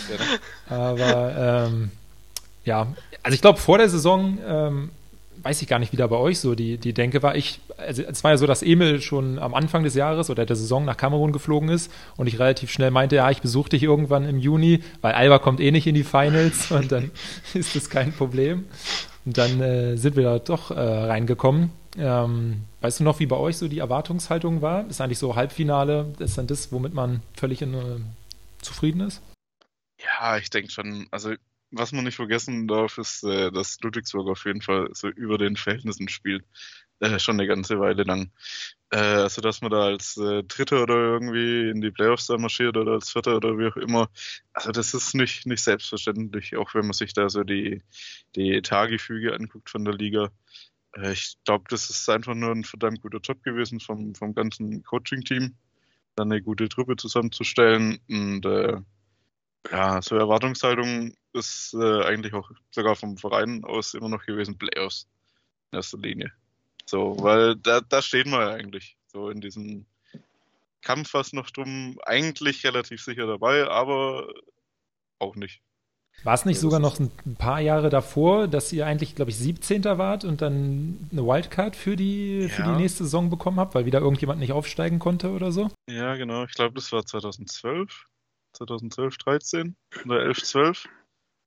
Aber 0.68 1.68
ähm, 1.68 1.90
ja, 2.64 2.88
also 3.22 3.34
ich 3.34 3.40
glaube, 3.40 3.60
vor 3.60 3.78
der 3.78 3.88
Saison 3.88 4.38
ähm, 4.46 4.90
weiß 5.44 5.60
ich 5.60 5.68
gar 5.68 5.78
nicht, 5.78 5.92
wie 5.92 5.96
da 5.96 6.06
bei 6.06 6.16
euch 6.16 6.40
so 6.40 6.54
die, 6.54 6.78
die 6.78 6.94
Denke 6.94 7.22
war. 7.22 7.36
Ich, 7.36 7.60
also 7.76 8.02
es 8.02 8.24
war 8.24 8.32
ja 8.32 8.36
so, 8.38 8.46
dass 8.46 8.62
Emil 8.62 9.00
schon 9.00 9.38
am 9.38 9.54
Anfang 9.54 9.84
des 9.84 9.94
Jahres 9.94 10.30
oder 10.30 10.46
der 10.46 10.56
Saison 10.56 10.84
nach 10.84 10.96
Kamerun 10.96 11.32
geflogen 11.32 11.68
ist 11.68 11.92
und 12.16 12.26
ich 12.26 12.38
relativ 12.38 12.70
schnell 12.70 12.90
meinte, 12.90 13.16
ja, 13.16 13.30
ich 13.30 13.42
besuche 13.42 13.68
dich 13.68 13.82
irgendwann 13.82 14.28
im 14.28 14.38
Juni, 14.38 14.82
weil 15.02 15.12
Alba 15.12 15.38
kommt 15.38 15.60
eh 15.60 15.70
nicht 15.70 15.86
in 15.86 15.94
die 15.94 16.04
Finals 16.04 16.70
und 16.70 16.90
dann 16.90 17.10
ist 17.54 17.76
das 17.76 17.90
kein 17.90 18.12
Problem. 18.12 18.64
Und 19.26 19.38
dann 19.38 19.60
äh, 19.60 19.96
sind 19.96 20.16
wir 20.16 20.24
da 20.24 20.38
doch 20.38 20.70
äh, 20.70 20.80
reingekommen. 20.80 21.70
Ähm, 21.96 22.64
weißt 22.80 23.00
du 23.00 23.04
noch, 23.04 23.20
wie 23.20 23.26
bei 23.26 23.36
euch 23.36 23.56
so 23.56 23.68
die 23.68 23.78
Erwartungshaltung 23.78 24.62
war? 24.62 24.86
Ist 24.88 25.00
eigentlich 25.00 25.18
so 25.18 25.36
Halbfinale, 25.36 26.12
ist 26.18 26.36
dann 26.36 26.46
das, 26.46 26.72
womit 26.72 26.94
man 26.94 27.22
völlig 27.36 27.62
in, 27.62 27.74
äh, 27.74 28.00
zufrieden 28.60 29.00
ist? 29.00 29.22
Ja, 30.02 30.36
ich 30.36 30.50
denke 30.50 30.70
schon. 30.70 31.06
Also 31.10 31.34
was 31.76 31.92
man 31.92 32.04
nicht 32.04 32.16
vergessen 32.16 32.66
darf, 32.68 32.98
ist, 32.98 33.24
äh, 33.24 33.50
dass 33.50 33.80
Ludwigsburg 33.80 34.28
auf 34.28 34.44
jeden 34.44 34.62
Fall 34.62 34.88
so 34.92 35.08
über 35.08 35.38
den 35.38 35.56
Verhältnissen 35.56 36.08
spielt. 36.08 36.44
Äh, 37.00 37.18
schon 37.18 37.38
eine 37.38 37.48
ganze 37.48 37.80
Weile 37.80 38.04
lang. 38.04 38.30
Äh, 38.90 38.98
also, 38.98 39.40
dass 39.40 39.60
man 39.60 39.70
da 39.70 39.84
als 39.86 40.16
äh, 40.16 40.44
Dritter 40.44 40.82
oder 40.82 40.94
irgendwie 40.94 41.68
in 41.70 41.80
die 41.80 41.90
Playoffs 41.90 42.26
da 42.26 42.38
marschiert 42.38 42.76
oder 42.76 42.92
als 42.92 43.10
Vierter 43.10 43.36
oder 43.36 43.58
wie 43.58 43.66
auch 43.66 43.76
immer. 43.76 44.08
Also, 44.52 44.72
das 44.72 44.94
ist 44.94 45.14
nicht, 45.14 45.46
nicht 45.46 45.62
selbstverständlich, 45.62 46.56
auch 46.56 46.74
wenn 46.74 46.86
man 46.86 46.92
sich 46.92 47.12
da 47.12 47.28
so 47.28 47.42
die, 47.42 47.82
die 48.36 48.62
Tagefüge 48.62 49.34
anguckt 49.34 49.70
von 49.70 49.84
der 49.84 49.94
Liga. 49.94 50.30
Äh, 50.96 51.12
ich 51.12 51.36
glaube, 51.44 51.64
das 51.68 51.90
ist 51.90 52.08
einfach 52.08 52.34
nur 52.34 52.52
ein 52.52 52.64
verdammt 52.64 53.02
guter 53.02 53.18
Job 53.18 53.42
gewesen 53.42 53.80
vom, 53.80 54.14
vom 54.14 54.34
ganzen 54.34 54.82
Coaching-Team, 54.84 55.54
dann 56.16 56.32
eine 56.32 56.42
gute 56.42 56.68
Truppe 56.68 56.96
zusammenzustellen 56.96 57.98
und 58.08 58.46
äh, 58.46 58.80
ja, 59.70 60.02
so 60.02 60.16
Erwartungshaltung 60.16 61.14
ist 61.32 61.74
äh, 61.74 62.04
eigentlich 62.04 62.34
auch 62.34 62.50
sogar 62.70 62.96
vom 62.96 63.16
Verein 63.16 63.64
aus 63.64 63.94
immer 63.94 64.08
noch 64.08 64.24
gewesen, 64.24 64.58
Playoffs 64.58 65.08
in 65.70 65.76
erster 65.76 65.98
Linie. 65.98 66.32
So, 66.86 67.16
weil 67.20 67.56
da, 67.56 67.80
da 67.80 68.02
stehen 68.02 68.30
wir 68.30 68.40
ja 68.40 68.50
eigentlich 68.50 68.96
so 69.06 69.30
in 69.30 69.40
diesem 69.40 69.86
Kampf 70.82 71.10
fast 71.10 71.32
noch 71.32 71.50
drum, 71.50 71.98
eigentlich 72.04 72.64
relativ 72.64 73.02
sicher 73.02 73.26
dabei, 73.26 73.66
aber 73.68 74.28
auch 75.18 75.34
nicht. 75.34 75.62
War 76.22 76.34
es 76.34 76.44
nicht 76.44 76.60
sogar 76.60 76.78
noch 76.78 77.00
ein 77.00 77.10
paar 77.36 77.60
Jahre 77.60 77.90
davor, 77.90 78.46
dass 78.46 78.72
ihr 78.72 78.86
eigentlich, 78.86 79.16
glaube 79.16 79.30
ich, 79.30 79.38
17. 79.38 79.84
wart 79.84 80.24
und 80.24 80.42
dann 80.42 81.08
eine 81.10 81.26
Wildcard 81.26 81.74
für 81.74 81.96
die, 81.96 82.42
ja. 82.42 82.48
für 82.48 82.62
die 82.62 82.76
nächste 82.76 83.04
Saison 83.04 83.30
bekommen 83.30 83.58
habt, 83.58 83.74
weil 83.74 83.84
wieder 83.84 84.00
irgendjemand 84.00 84.38
nicht 84.38 84.52
aufsteigen 84.52 85.00
konnte 85.00 85.32
oder 85.32 85.50
so? 85.50 85.70
Ja, 85.90 86.14
genau. 86.14 86.44
Ich 86.44 86.52
glaube, 86.52 86.74
das 86.74 86.92
war 86.92 87.04
2012. 87.04 88.06
2012, 88.54 89.18
13 89.18 89.76
oder 90.04 90.22
11, 90.22 90.42
12. 90.42 90.88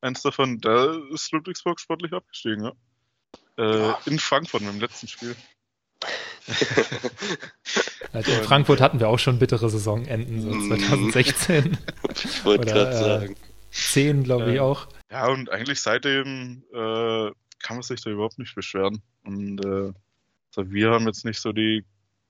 Eins 0.02 0.22
davon, 0.22 0.60
da 0.60 0.96
ist 1.12 1.32
Ludwigsburg 1.32 1.80
sportlich 1.80 2.14
abgestiegen, 2.14 2.66
ja. 2.66 2.74
Äh, 3.58 3.80
ja. 3.80 4.00
In 4.06 4.20
Frankfurt 4.20 4.62
im 4.62 4.80
letzten 4.80 5.08
Spiel. 5.08 5.36
also 8.14 8.32
in 8.32 8.44
Frankfurt 8.44 8.80
hatten 8.80 9.00
wir 9.00 9.10
auch 9.10 9.18
schon 9.18 9.40
bittere 9.40 9.70
Saisonenden, 9.70 10.42
so 10.42 10.52
2016. 10.52 11.72
Mhm. 11.72 11.78
ich 12.14 12.46
wollte 12.46 12.66
gerade 12.66 12.92
äh, 12.92 12.94
sagen. 12.94 13.36
10, 13.72 14.24
glaube 14.24 14.54
ich 14.54 14.60
auch. 14.60 14.88
Ja, 15.12 15.28
und 15.28 15.52
eigentlich 15.52 15.82
seitdem 15.82 16.64
äh, 16.74 17.32
kann 17.60 17.76
man 17.76 17.82
sich 17.82 18.02
da 18.02 18.10
überhaupt 18.10 18.40
nicht 18.40 18.56
beschweren. 18.56 19.02
Und 19.24 19.64
äh, 19.66 19.94
also 20.56 20.72
wir 20.72 20.92
haben 20.92 21.06
jetzt 21.08 21.26
nicht 21.26 21.40
so 21.40 21.52
die 21.52 21.86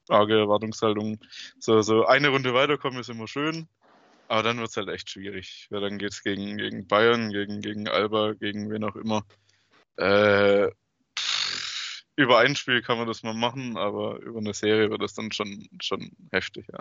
arge 0.10 0.38
Erwartungshaltung. 0.38 1.20
So, 1.60 1.82
so 1.82 2.06
eine 2.06 2.30
Runde 2.30 2.54
weiterkommen 2.54 3.00
ist 3.00 3.10
immer 3.10 3.28
schön. 3.28 3.68
Aber 4.28 4.44
dann 4.44 4.58
wird 4.58 4.70
es 4.70 4.78
halt 4.78 4.90
echt 4.90 5.10
schwierig, 5.10 5.68
weil 5.70 5.82
dann 5.82 5.98
geht 5.98 6.12
es 6.12 6.24
gegen, 6.24 6.58
gegen 6.58 6.88
Bayern, 6.88 7.32
gegen, 7.32 7.62
gegen 7.62 7.88
Alba, 7.88 8.34
gegen 8.34 8.70
wen 8.70 8.84
auch 8.84 8.96
immer. 8.96 9.26
Äh, 9.98 10.70
über 12.18 12.40
ein 12.40 12.56
Spiel 12.56 12.82
kann 12.82 12.98
man 12.98 13.08
das 13.08 13.24
mal 13.24 13.34
machen, 13.34 13.78
aber 13.78 14.20
über 14.20 14.40
eine 14.40 14.54
Serie 14.54 14.90
wird 14.90 15.02
das 15.02 15.14
dann 15.14 15.32
schon, 15.32 15.68
schon 15.82 16.12
heftig, 16.32 16.66
ja. 16.72 16.80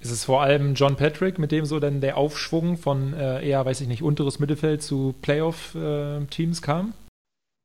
Ist 0.00 0.10
es 0.10 0.24
vor 0.24 0.42
allem 0.42 0.74
John 0.74 0.96
Patrick, 0.96 1.38
mit 1.38 1.50
dem 1.50 1.64
so 1.64 1.80
dann 1.80 2.02
der 2.02 2.18
Aufschwung 2.18 2.76
von 2.76 3.14
äh, 3.14 3.46
eher, 3.48 3.64
weiß 3.64 3.80
ich 3.80 3.88
nicht, 3.88 4.02
unteres 4.02 4.38
Mittelfeld 4.38 4.82
zu 4.82 5.14
Playoff-Teams 5.22 6.58
äh, 6.58 6.62
kam? 6.62 6.92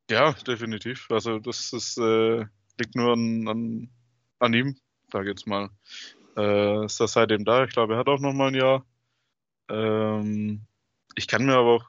Ja, 0.10 0.32
definitiv. 0.48 1.08
Also 1.12 1.40
das 1.40 1.74
ist, 1.74 1.98
äh, 1.98 2.46
liegt 2.80 2.96
nur 2.96 3.14
an, 3.14 3.48
an, 3.48 3.90
an 4.40 4.54
ihm, 4.54 4.78
sage 5.12 5.26
ich 5.26 5.38
jetzt 5.38 5.48
mal. 5.48 5.70
Äh, 6.40 6.86
ist 6.86 7.00
das 7.00 7.14
seitdem 7.14 7.44
da? 7.44 7.66
Ich 7.66 7.72
glaube, 7.72 7.94
er 7.94 8.00
hat 8.00 8.08
auch 8.08 8.20
noch 8.20 8.34
mal 8.34 8.48
ein 8.48 8.56
Jahr. 8.56 8.86
Ähm, 9.70 10.62
ich 11.16 11.28
kann 11.28 11.46
mir 11.46 11.56
aber 11.56 11.76
auch 11.76 11.86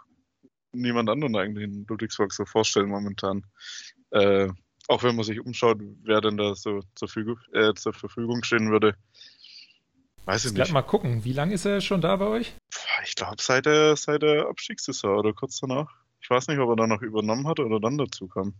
niemand 0.72 1.08
anderen 1.08 1.36
eigentlich 1.36 1.64
in 1.64 1.86
Ludwigsburg 1.88 2.32
so 2.32 2.44
vorstellen 2.44 2.88
momentan. 2.88 3.46
Äh, 4.10 4.48
auch 4.88 5.04
wenn 5.04 5.14
man 5.14 5.24
sich 5.24 5.38
umschaut, 5.38 5.78
wer 6.02 6.20
denn 6.20 6.36
da 6.36 6.56
so 6.56 6.80
zur, 6.96 7.08
Verfügung, 7.08 7.38
äh, 7.52 7.74
zur 7.74 7.92
Verfügung 7.92 8.42
stehen 8.42 8.70
würde. 8.72 8.96
Weiß 10.24 10.44
ich 10.44 10.52
nicht. 10.52 10.72
mal 10.72 10.82
gucken, 10.82 11.24
wie 11.24 11.32
lange 11.32 11.54
ist 11.54 11.64
er 11.64 11.80
schon 11.80 12.00
da 12.00 12.16
bei 12.16 12.26
euch? 12.26 12.52
Ich 13.04 13.14
glaube, 13.14 13.36
seit 13.40 13.66
der, 13.66 13.96
seit 13.96 14.22
der 14.22 14.48
Abstiegssaison 14.48 15.18
oder 15.18 15.32
kurz 15.32 15.60
danach. 15.60 15.94
Ich 16.20 16.28
weiß 16.28 16.48
nicht, 16.48 16.58
ob 16.58 16.70
er 16.70 16.76
da 16.76 16.86
noch 16.86 17.02
übernommen 17.02 17.46
hat 17.46 17.60
oder 17.60 17.78
dann 17.78 17.98
dazu 17.98 18.26
kam. 18.26 18.54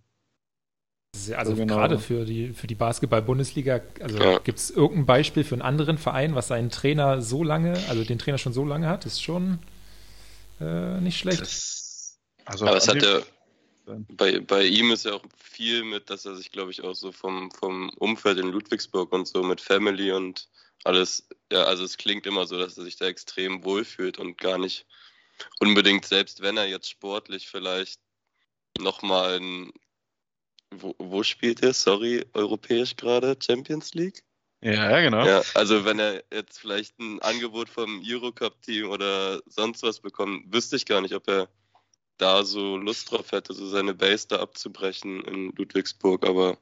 Also 1.37 1.55
genau. 1.55 1.75
gerade 1.75 1.99
für 1.99 2.25
die, 2.25 2.53
für 2.53 2.67
die 2.67 2.75
Basketball-Bundesliga, 2.75 3.81
also 4.01 4.19
ja. 4.19 4.39
gibt 4.39 4.59
es 4.59 4.71
irgendein 4.71 5.07
Beispiel 5.07 5.45
für 5.45 5.55
einen 5.55 5.63
anderen 5.63 5.99
Verein, 5.99 6.35
was 6.35 6.49
seinen 6.49 6.71
Trainer 6.71 7.23
so 7.23 7.43
lange, 7.43 7.73
also 7.89 8.05
den 8.05 8.19
Trainer 8.19 8.39
schon 8.39 8.53
so 8.53 8.65
lange 8.65 8.89
hat, 8.89 9.07
ist 9.07 9.23
schon 9.23 9.59
äh, 10.61 11.01
nicht 11.01 11.19
schlecht. 11.19 11.41
Das, 11.41 12.19
also 12.45 12.67
Aber 12.67 12.77
es 12.77 12.89
hat 12.89 13.03
ja, 13.03 13.21
bei, 14.09 14.41
bei 14.41 14.65
ihm 14.65 14.93
ist 14.93 15.05
ja 15.05 15.15
auch 15.15 15.25
viel 15.37 15.85
mit, 15.85 16.11
dass 16.11 16.27
er 16.27 16.37
sich, 16.37 16.53
glaube 16.53 16.71
ich, 16.71 16.83
auch 16.83 16.95
so 16.95 17.13
vom, 17.13 17.51
vom 17.51 17.91
Umfeld 17.91 18.39
in 18.39 18.49
Ludwigsburg 18.49 19.13
und 19.13 19.27
so 19.27 19.43
mit 19.43 19.61
Family 19.61 20.13
und 20.13 20.49
alles, 20.85 21.29
ja, 21.53 21.65
also 21.65 21.85
es 21.85 21.97
klingt 21.97 22.27
immer 22.27 22.47
so, 22.47 22.59
dass 22.59 22.79
er 22.79 22.85
sich 22.85 22.97
da 22.97 23.07
extrem 23.07 23.65
wohlfühlt 23.65 24.19
und 24.19 24.39
gar 24.39 24.59
nicht 24.59 24.87
unbedingt, 25.59 26.07
selbst 26.07 26.41
wenn 26.41 26.57
er 26.57 26.67
jetzt 26.67 26.89
sportlich 26.89 27.49
vielleicht 27.49 28.01
nochmal 28.79 29.41
ein 29.41 29.73
wo, 30.71 30.95
wo 30.99 31.23
spielt 31.23 31.63
er? 31.63 31.73
Sorry, 31.73 32.25
europäisch 32.33 32.97
gerade? 32.97 33.37
Champions 33.41 33.95
League? 33.95 34.23
Ja, 34.63 35.01
genau. 35.01 35.25
Ja, 35.25 35.43
also 35.55 35.85
wenn 35.85 35.99
er 35.99 36.23
jetzt 36.33 36.61
vielleicht 36.61 36.99
ein 36.99 37.21
Angebot 37.23 37.69
vom 37.69 38.03
Eurocup-Team 38.05 38.91
oder 38.91 39.41
sonst 39.47 39.83
was 39.83 40.01
bekommt, 40.01 40.53
wüsste 40.53 40.77
ich 40.77 40.85
gar 40.85 41.01
nicht, 41.01 41.15
ob 41.15 41.27
er 41.29 41.49
da 42.19 42.45
so 42.45 42.77
Lust 42.77 43.11
drauf 43.11 43.33
hätte, 43.33 43.55
so 43.55 43.67
seine 43.67 43.95
Base 43.95 44.29
da 44.29 44.41
abzubrechen 44.41 45.25
in 45.25 45.53
Ludwigsburg, 45.57 46.27
aber. 46.27 46.59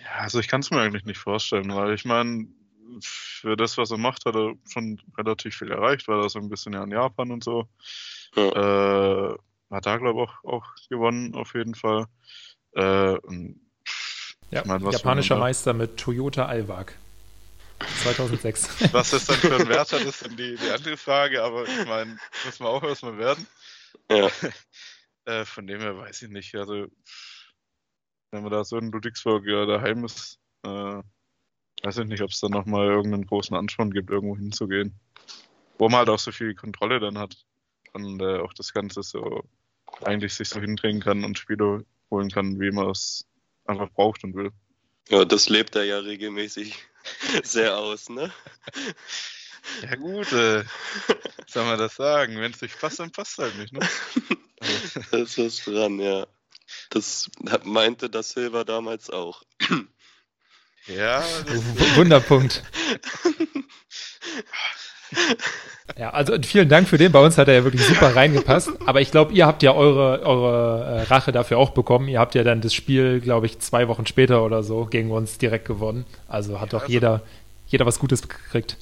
Ja, 0.00 0.20
also 0.20 0.38
ich 0.38 0.46
kann 0.46 0.60
es 0.60 0.70
mir 0.70 0.80
eigentlich 0.80 1.04
nicht 1.04 1.18
vorstellen, 1.18 1.74
weil 1.74 1.94
ich 1.94 2.04
meine, 2.04 2.46
für 3.02 3.56
das, 3.56 3.76
was 3.76 3.90
er 3.90 3.98
macht, 3.98 4.24
hat 4.24 4.36
er 4.36 4.54
schon 4.70 5.00
relativ 5.16 5.56
viel 5.56 5.72
erreicht, 5.72 6.06
weil 6.06 6.20
er 6.20 6.28
so 6.28 6.38
ein 6.38 6.48
bisschen 6.48 6.72
ja 6.72 6.84
in 6.84 6.92
Japan 6.92 7.32
und 7.32 7.42
so. 7.42 7.68
Ja. 8.36 9.32
Äh, 9.32 9.36
hat 9.70 9.86
da, 9.86 9.96
glaube 9.96 10.22
ich, 10.22 10.28
auch, 10.28 10.44
auch 10.44 10.66
gewonnen, 10.88 11.34
auf 11.34 11.54
jeden 11.54 11.74
Fall. 11.74 12.06
Äh, 12.74 13.16
ja, 14.50 14.62
meine, 14.64 14.90
japanischer 14.90 15.36
Meister 15.36 15.74
mit 15.74 15.96
Toyota 15.98 16.46
Alwag. 16.46 16.94
2006. 18.02 18.92
Was 18.92 19.10
das 19.10 19.26
dann 19.26 19.36
für 19.36 19.56
ein 19.56 19.68
Wert 19.68 19.92
hat, 19.92 20.00
ist 20.02 20.24
dann 20.24 20.36
die, 20.36 20.56
die 20.56 20.70
andere 20.70 20.96
Frage, 20.96 21.42
aber 21.42 21.64
ich 21.64 21.86
meine, 21.86 22.18
muss 22.44 22.58
man 22.60 22.68
auch 22.68 22.82
erstmal 22.82 23.18
werden. 23.18 23.46
Ja. 24.10 24.28
äh, 25.26 25.44
von 25.44 25.66
dem 25.66 25.80
her 25.80 25.96
weiß 25.96 26.22
ich 26.22 26.30
nicht. 26.30 26.54
Also, 26.54 26.86
wenn 28.30 28.42
man 28.42 28.52
da 28.52 28.64
so 28.64 28.78
in 28.78 28.90
Ludwigsburg 28.90 29.46
ja 29.46 29.64
daheim 29.66 30.04
ist, 30.04 30.38
äh, 30.64 31.02
weiß 31.82 31.98
ich 31.98 32.06
nicht, 32.06 32.22
ob 32.22 32.30
es 32.30 32.40
da 32.40 32.48
nochmal 32.48 32.88
irgendeinen 32.88 33.26
großen 33.26 33.56
Ansporn 33.56 33.92
gibt, 33.92 34.10
irgendwo 34.10 34.36
hinzugehen. 34.36 34.98
Wo 35.78 35.88
man 35.88 35.98
halt 35.98 36.08
auch 36.08 36.18
so 36.18 36.32
viel 36.32 36.54
Kontrolle 36.54 36.98
dann 36.98 37.18
hat 37.18 37.36
und 37.92 38.20
äh, 38.20 38.38
auch 38.38 38.52
das 38.52 38.72
Ganze 38.72 39.02
so 39.02 39.44
eigentlich 40.02 40.34
sich 40.34 40.48
so 40.48 40.60
hindrehen 40.60 41.00
kann 41.00 41.24
und 41.24 41.38
Spiele 41.38 41.84
holen 42.10 42.30
kann, 42.30 42.60
wie 42.60 42.70
man 42.70 42.90
es 42.90 43.24
einfach 43.64 43.90
braucht 43.90 44.24
und 44.24 44.34
will. 44.34 44.50
Ja, 45.08 45.24
das 45.24 45.48
lebt 45.48 45.76
er 45.76 45.84
ja 45.84 45.98
regelmäßig 45.98 46.74
sehr 47.42 47.78
aus, 47.78 48.08
ne? 48.08 48.32
Ja 49.82 49.96
gut, 49.96 50.32
äh, 50.32 50.64
soll 51.46 51.64
man 51.64 51.78
das 51.78 51.96
sagen? 51.96 52.40
Wenn 52.40 52.52
es 52.52 52.60
nicht 52.60 52.78
passt, 52.78 53.00
dann 53.00 53.10
passt 53.10 53.32
es 53.32 53.38
halt 53.38 53.58
nicht, 53.58 53.72
ne? 53.72 53.80
da 55.10 55.18
ist 55.18 55.66
dran, 55.66 55.98
ja. 56.00 56.26
Das 56.90 57.30
meinte 57.64 58.10
das 58.10 58.30
Silver 58.30 58.64
damals 58.64 59.10
auch. 59.10 59.42
Ja. 60.86 61.22
Wunderpunkt. 61.96 62.62
Ja, 65.96 66.10
also 66.10 66.34
vielen 66.42 66.68
Dank 66.68 66.86
für 66.86 66.98
den. 66.98 67.12
Bei 67.12 67.24
uns 67.24 67.38
hat 67.38 67.48
er 67.48 67.54
ja 67.54 67.64
wirklich 67.64 67.84
super 67.84 68.14
reingepasst. 68.14 68.70
Aber 68.86 69.00
ich 69.00 69.10
glaube, 69.10 69.32
ihr 69.32 69.46
habt 69.46 69.62
ja 69.62 69.72
eure, 69.72 70.22
eure 70.24 70.84
äh, 70.84 71.02
Rache 71.04 71.32
dafür 71.32 71.58
auch 71.58 71.70
bekommen. 71.70 72.08
Ihr 72.08 72.20
habt 72.20 72.34
ja 72.34 72.44
dann 72.44 72.60
das 72.60 72.74
Spiel, 72.74 73.20
glaube 73.20 73.46
ich, 73.46 73.58
zwei 73.60 73.88
Wochen 73.88 74.06
später 74.06 74.44
oder 74.44 74.62
so 74.62 74.84
gegen 74.84 75.10
uns 75.10 75.38
direkt 75.38 75.64
gewonnen. 75.64 76.04
Also 76.28 76.60
hat 76.60 76.72
doch 76.72 76.82
also, 76.82 76.92
jeder, 76.92 77.22
jeder 77.66 77.86
was 77.86 77.98
Gutes 77.98 78.28
gekriegt. 78.28 78.76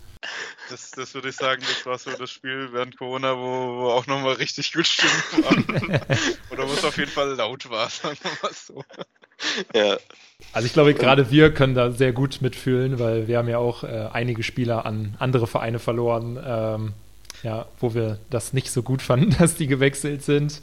Das, 0.71 0.91
das 0.91 1.15
würde 1.15 1.29
ich 1.29 1.37
sagen, 1.37 1.63
das 1.63 1.87
war 1.87 1.99
so 1.99 2.11
das 2.11 2.31
Spiel 2.31 2.69
während 2.73 2.97
Corona, 2.97 3.37
wo, 3.37 3.83
wo 3.83 3.91
auch 3.91 4.07
nochmal 4.07 4.35
richtig 4.35 4.73
gut 4.73 4.87
Stimmen 4.87 5.45
waren. 5.45 6.01
oder 6.51 6.69
wo 6.69 6.73
es 6.73 6.85
auf 6.85 6.97
jeden 6.99 7.11
Fall 7.11 7.35
laut 7.35 7.69
war, 7.71 7.89
sagen 7.89 8.19
wir 8.23 8.31
mal 8.43 8.53
so. 8.53 8.85
Ja. 9.75 9.99
Also 10.53 10.67
ich 10.67 10.73
glaube, 10.73 10.95
gerade 10.95 11.31
wir 11.31 11.53
können 11.53 11.75
da 11.75 11.91
sehr 11.91 12.13
gut 12.13 12.41
mitfühlen, 12.41 12.99
weil 12.99 13.29
wir 13.29 13.39
haben 13.39 13.49
ja 13.49 13.59
auch 13.59 13.85
äh, 13.85 14.09
einige 14.13 14.43
Spieler 14.43 14.87
an 14.87 15.15
andere 15.19 15.47
Vereine 15.47 15.79
verloren, 15.79 16.39
ähm, 16.45 16.93
ja, 17.43 17.67
wo 17.81 17.95
wir 17.95 18.19
das 18.31 18.53
nicht 18.53 18.71
so 18.71 18.83
gut 18.83 19.03
fanden, 19.03 19.37
dass 19.39 19.55
die 19.55 19.67
gewechselt 19.67 20.23
sind. 20.23 20.61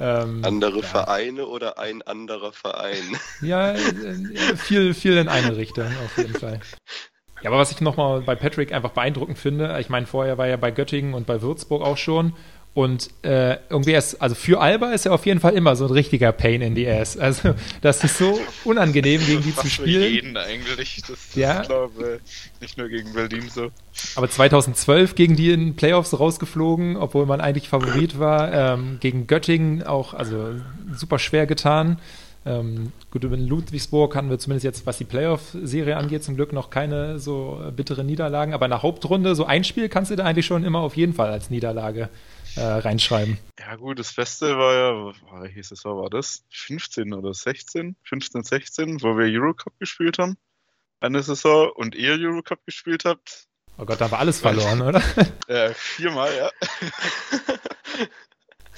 Ähm, 0.00 0.44
Andere 0.44 0.80
ja. 0.80 0.86
Vereine 0.86 1.46
oder 1.46 1.78
ein 1.78 2.02
anderer 2.02 2.52
Verein? 2.52 3.16
Ja, 3.40 3.72
äh, 3.72 4.56
viel, 4.56 4.94
viel 4.94 5.16
in 5.16 5.28
eine 5.28 5.56
Richtung 5.56 5.86
auf 5.86 6.16
jeden 6.16 6.34
Fall. 6.34 6.60
Ja, 7.42 7.50
aber 7.50 7.58
was 7.58 7.70
ich 7.70 7.80
nochmal 7.80 8.20
bei 8.22 8.34
Patrick 8.34 8.72
einfach 8.72 8.90
beeindruckend 8.90 9.38
finde, 9.38 9.76
ich 9.80 9.88
meine, 9.88 10.06
vorher 10.06 10.38
war 10.38 10.46
er 10.46 10.56
bei 10.56 10.70
Göttingen 10.70 11.14
und 11.14 11.26
bei 11.26 11.42
Würzburg 11.42 11.82
auch 11.82 11.96
schon 11.96 12.34
und 12.74 13.10
äh, 13.22 13.58
irgendwie 13.68 13.92
ist, 13.92 14.14
also 14.22 14.34
für 14.34 14.58
Alba 14.58 14.92
ist 14.92 15.04
er 15.04 15.12
auf 15.12 15.26
jeden 15.26 15.40
Fall 15.40 15.52
immer 15.52 15.76
so 15.76 15.84
ein 15.84 15.90
richtiger 15.90 16.32
Pain 16.32 16.62
in 16.62 16.74
the 16.74 16.88
Ass. 16.88 17.18
Also 17.18 17.54
das 17.82 18.02
ist 18.02 18.16
so 18.16 18.40
unangenehm, 18.64 19.20
gegen 19.26 19.42
die 19.42 19.54
zu 19.54 19.68
spielen. 19.68 20.02
Für 20.02 20.08
jeden 20.08 20.36
eigentlich. 20.38 21.02
Das 21.06 21.34
ja. 21.34 21.60
ist, 21.60 21.66
glaube 21.66 22.20
nicht 22.62 22.78
nur 22.78 22.88
gegen 22.88 23.12
Berlin 23.12 23.50
so. 23.50 23.70
Aber 24.14 24.30
2012 24.30 25.14
gegen 25.14 25.36
die 25.36 25.50
in 25.50 25.76
Playoffs 25.76 26.18
rausgeflogen, 26.18 26.96
obwohl 26.96 27.26
man 27.26 27.42
eigentlich 27.42 27.68
Favorit 27.68 28.18
war. 28.18 28.52
Ähm, 28.52 28.96
gegen 29.00 29.26
Göttingen 29.26 29.82
auch, 29.82 30.14
also 30.14 30.54
super 30.94 31.18
schwer 31.18 31.46
getan. 31.46 31.98
Ähm, 32.44 32.92
gut, 33.10 33.22
in 33.24 33.46
Ludwigsburg 33.46 34.16
hatten 34.16 34.30
wir 34.30 34.38
zumindest 34.38 34.64
jetzt, 34.64 34.86
was 34.86 34.98
die 34.98 35.04
Playoff-Serie 35.04 35.96
angeht, 35.96 36.24
zum 36.24 36.34
Glück 36.34 36.52
noch 36.52 36.70
keine 36.70 37.18
so 37.18 37.62
bittere 37.74 38.04
Niederlagen. 38.04 38.52
Aber 38.52 38.66
in 38.66 38.70
der 38.70 38.82
Hauptrunde, 38.82 39.34
so 39.34 39.44
ein 39.44 39.64
Spiel 39.64 39.88
kannst 39.88 40.10
du 40.10 40.16
da 40.16 40.24
eigentlich 40.24 40.46
schon 40.46 40.64
immer 40.64 40.80
auf 40.80 40.96
jeden 40.96 41.14
Fall 41.14 41.30
als 41.30 41.50
Niederlage 41.50 42.08
äh, 42.56 42.60
reinschreiben. 42.60 43.38
Ja 43.60 43.76
gut, 43.76 43.98
das 43.98 44.12
Beste 44.12 44.58
war 44.58 44.74
ja, 44.74 45.14
war, 45.30 45.46
hieß 45.46 45.70
es, 45.70 45.84
war 45.84 46.10
das 46.10 46.44
15 46.50 47.12
oder 47.14 47.32
16? 47.32 47.96
15, 48.02 48.42
16, 48.42 49.02
wo 49.02 49.16
wir 49.16 49.26
Eurocup 49.26 49.78
gespielt 49.78 50.18
haben. 50.18 50.36
Eine 51.00 51.22
Saison 51.22 51.70
und 51.74 51.94
ihr 51.94 52.18
Eurocup 52.18 52.64
gespielt 52.66 53.04
habt. 53.04 53.46
Oh 53.78 53.84
Gott, 53.84 54.00
da 54.00 54.10
war 54.10 54.18
alles 54.18 54.40
verloren, 54.40 54.82
oder? 54.82 55.02
Ja, 55.48 55.70
viermal, 55.74 56.30
ja. 56.36 56.50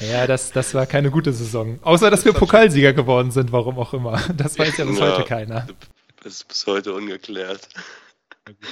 Ja, 0.01 0.27
das, 0.27 0.51
das 0.51 0.75
war 0.75 0.87
keine 0.87 1.11
gute 1.11 1.33
Saison. 1.33 1.79
Außer, 1.83 2.11
dass 2.11 2.25
wir 2.25 2.33
Pokalsieger 2.33 2.93
geworden 2.93 3.31
sind, 3.31 3.53
warum 3.53 3.79
auch 3.79 3.95
immer. 3.95 4.21
Das 4.37 4.59
weiß 4.59 4.77
ja 4.79 4.85
bis 4.85 4.99
ja, 4.99 5.13
heute 5.13 5.25
keiner. 5.27 5.67
Das 6.23 6.35
ist 6.35 6.49
bis 6.49 6.67
heute 6.67 6.93
ungeklärt. 6.95 7.69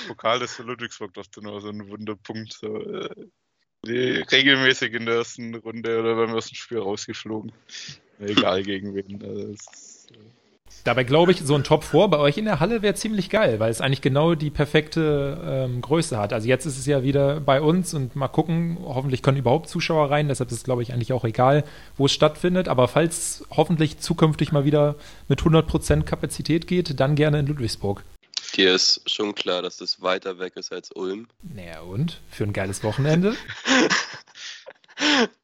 Pokal 0.09 0.43
ist 0.43 0.55
für 0.55 0.65
Ludwigsburg 0.65 1.15
doch 1.15 1.27
nur 1.41 1.61
so 1.61 1.69
ein 1.69 1.89
Wunderpunkt. 1.89 2.53
So, 2.53 2.79
äh, 2.79 3.27
regelmäßig 3.87 4.95
in 4.95 5.07
der 5.07 5.17
ersten 5.17 5.55
Runde 5.55 6.01
oder 6.01 6.17
beim 6.17 6.35
ersten 6.35 6.55
Spiel 6.55 6.79
rausgeflogen. 6.79 7.53
Egal 8.21 8.63
gegen 8.63 8.95
wen. 8.95 9.23
Also 9.23 9.49
ist, 9.49 10.11
äh 10.13 10.43
Dabei 10.85 11.05
glaube 11.05 11.31
ich, 11.31 11.41
so 11.41 11.55
ein 11.55 11.63
Top 11.63 11.85
4 11.85 12.09
bei 12.09 12.19
euch 12.19 12.39
in 12.39 12.45
der 12.45 12.59
Halle 12.59 12.83
wäre 12.83 12.95
ziemlich 12.95 13.31
geil, 13.31 13.61
weil 13.61 13.71
es 13.71 13.81
eigentlich 13.81 14.01
genau 14.01 14.35
die 14.35 14.51
perfekte 14.51 15.41
ähm, 15.45 15.81
Größe 15.81 16.19
hat. 16.19 16.33
Also 16.33 16.49
jetzt 16.49 16.67
ist 16.67 16.79
es 16.79 16.87
ja 16.87 17.05
wieder 17.05 17.41
bei 17.41 17.61
uns 17.61 17.95
und 17.95 18.17
mal 18.17 18.29
gucken, 18.29 18.79
hoffentlich 18.83 19.23
können 19.23 19.39
überhaupt 19.39 19.69
Zuschauer 19.69 20.11
rein, 20.11 20.29
deshalb 20.29 20.51
ist 20.51 20.59
es, 20.59 20.65
glaube 20.65 20.83
ich, 20.83 20.93
eigentlich 20.93 21.13
auch 21.13 21.25
egal, 21.25 21.65
wo 21.97 22.07
es 22.07 22.13
stattfindet. 22.13 22.67
Aber 22.67 22.89
falls 22.89 23.45
hoffentlich 23.51 23.99
zukünftig 23.99 24.51
mal 24.51 24.65
wieder 24.65 24.97
mit 25.29 25.41
100% 25.41 26.03
Kapazität 26.03 26.67
geht, 26.67 26.99
dann 26.99 27.15
gerne 27.15 27.39
in 27.39 27.47
Ludwigsburg. 27.47 28.03
Dir 28.57 28.75
ist 28.75 29.09
schon 29.09 29.35
klar, 29.35 29.63
dass 29.63 29.79
das 29.79 30.03
weiter 30.03 30.39
weg 30.39 30.57
ist 30.57 30.73
als 30.73 30.91
Ulm. 30.93 31.27
Naja, 31.43 31.81
und? 31.81 32.21
Für 32.29 32.45
ein 32.45 32.53
geiles 32.53 32.83
Wochenende? 32.83 33.35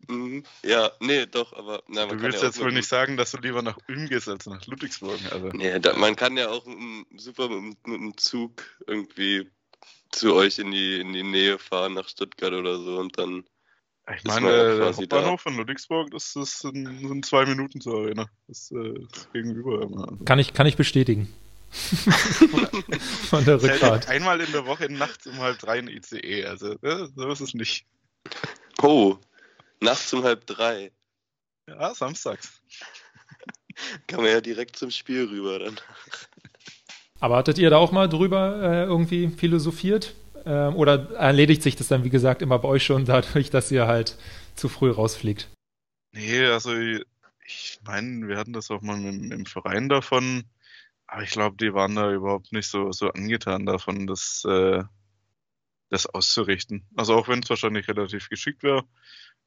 Mhm. 0.08 0.42
ja, 0.64 0.90
nee, 1.00 1.26
doch, 1.26 1.52
aber. 1.52 1.82
Na, 1.88 2.06
du 2.06 2.20
willst 2.20 2.40
ja 2.40 2.48
jetzt 2.48 2.60
wohl 2.60 2.72
nicht 2.72 2.88
sagen, 2.88 3.16
dass 3.16 3.32
du 3.32 3.38
lieber 3.38 3.62
nach 3.62 3.78
Ulm 3.88 4.08
gehst 4.08 4.28
als 4.28 4.46
nach 4.46 4.64
Ludwigsburg. 4.66 5.18
Also. 5.30 5.48
Nee, 5.48 5.78
da, 5.80 5.94
man 5.96 6.16
kann 6.16 6.36
ja 6.36 6.48
auch 6.48 6.64
super 7.16 7.48
mit, 7.48 7.86
mit 7.86 8.00
dem 8.00 8.16
Zug 8.16 8.64
irgendwie 8.86 9.50
zu 10.10 10.34
euch 10.34 10.58
in 10.58 10.70
die, 10.70 11.00
in 11.00 11.12
die 11.12 11.22
Nähe 11.22 11.58
fahren, 11.58 11.94
nach 11.94 12.08
Stuttgart 12.08 12.52
oder 12.52 12.78
so 12.78 12.98
und 12.98 13.18
dann. 13.18 13.44
Ich 14.16 14.24
meine, 14.24 14.46
der 14.46 14.86
Hauptbahnhof 14.86 15.42
von 15.42 15.56
Ludwigsburg, 15.56 16.10
das, 16.10 16.32
das 16.32 16.60
sind, 16.60 17.06
sind, 17.06 17.26
zwei 17.26 17.44
Minuten 17.44 17.82
zur 17.82 18.00
Arena. 18.00 18.26
Das 18.46 18.70
äh, 18.70 18.94
ist 19.12 19.30
gegenüber 19.34 19.82
immer. 19.82 20.08
Also. 20.08 20.24
Kann, 20.24 20.38
ich, 20.38 20.54
kann 20.54 20.66
ich 20.66 20.76
bestätigen. 20.76 21.28
Von 23.28 23.44
der 23.44 23.62
Rückfahrt. 23.62 24.08
Einmal 24.08 24.40
in 24.40 24.50
der 24.52 24.64
Woche 24.64 24.90
nachts 24.90 25.26
um 25.26 25.36
halb 25.38 25.58
drei 25.58 25.80
in 25.80 25.88
ICE, 25.88 26.46
also 26.46 26.76
ne, 26.80 27.10
so 27.14 27.28
ist 27.28 27.40
es 27.40 27.52
nicht. 27.52 27.84
Oh, 28.80 29.18
nachts 29.80 30.12
um 30.12 30.24
halb 30.24 30.46
drei. 30.46 30.92
Ja, 31.68 31.94
samstags. 31.94 32.62
Kann 34.06 34.22
man 34.22 34.30
ja 34.30 34.40
direkt 34.40 34.76
zum 34.76 34.90
Spiel 34.90 35.26
rüber 35.26 35.58
dann. 35.58 35.80
Aber 37.20 37.36
hattet 37.36 37.58
ihr 37.58 37.70
da 37.70 37.76
auch 37.76 37.92
mal 37.92 38.08
drüber 38.08 38.60
äh, 38.62 38.84
irgendwie 38.84 39.28
philosophiert? 39.28 40.14
Ähm, 40.44 40.76
oder 40.76 41.10
erledigt 41.12 41.62
sich 41.62 41.76
das 41.76 41.88
dann, 41.88 42.04
wie 42.04 42.10
gesagt, 42.10 42.42
immer 42.42 42.58
bei 42.58 42.68
euch 42.68 42.84
schon 42.84 43.04
dadurch, 43.04 43.50
dass 43.50 43.70
ihr 43.70 43.86
halt 43.86 44.16
zu 44.54 44.68
früh 44.68 44.90
rausfliegt? 44.90 45.48
Nee, 46.12 46.46
also 46.46 46.72
ich 47.44 47.80
meine, 47.84 48.28
wir 48.28 48.36
hatten 48.36 48.52
das 48.52 48.70
auch 48.70 48.82
mal 48.82 48.96
im, 48.96 49.32
im 49.32 49.46
Verein 49.46 49.88
davon, 49.88 50.44
aber 51.06 51.22
ich 51.22 51.30
glaube, 51.30 51.56
die 51.56 51.74
waren 51.74 51.94
da 51.94 52.12
überhaupt 52.12 52.52
nicht 52.52 52.68
so, 52.68 52.92
so 52.92 53.10
angetan 53.10 53.66
davon, 53.66 54.06
das, 54.06 54.44
äh, 54.46 54.82
das 55.90 56.06
auszurichten. 56.06 56.86
Also 56.96 57.14
auch 57.14 57.28
wenn 57.28 57.40
es 57.40 57.50
wahrscheinlich 57.50 57.88
relativ 57.88 58.28
geschickt 58.28 58.62
wäre, 58.62 58.84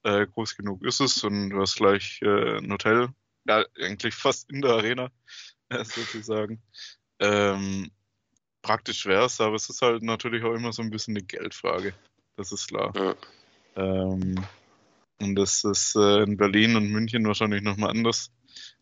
äh, 0.03 0.25
groß 0.25 0.55
genug 0.55 0.83
ist 0.83 0.99
es 0.99 1.23
und 1.23 1.49
du 1.49 1.61
hast 1.61 1.75
gleich 1.75 2.19
äh, 2.21 2.57
ein 2.57 2.71
Hotel, 2.71 3.09
ja, 3.45 3.63
eigentlich 3.79 4.15
fast 4.15 4.49
in 4.49 4.61
der 4.61 4.71
Arena, 4.71 5.09
äh, 5.69 5.83
sozusagen. 5.83 6.61
Ähm, 7.19 7.91
praktisch 8.61 9.05
wäre 9.05 9.25
es, 9.25 9.39
aber 9.41 9.55
es 9.55 9.69
ist 9.69 9.81
halt 9.81 10.03
natürlich 10.03 10.43
auch 10.43 10.53
immer 10.53 10.73
so 10.73 10.81
ein 10.81 10.89
bisschen 10.89 11.15
eine 11.15 11.25
Geldfrage. 11.25 11.93
Das 12.35 12.51
ist 12.51 12.67
klar. 12.67 12.93
Ja. 12.95 13.15
Ähm, 13.75 14.35
und 15.19 15.35
das 15.35 15.63
ist 15.63 15.95
äh, 15.95 16.23
in 16.23 16.37
Berlin 16.37 16.75
und 16.75 16.89
München 16.89 17.25
wahrscheinlich 17.27 17.61
nochmal 17.61 17.91
anders 17.91 18.31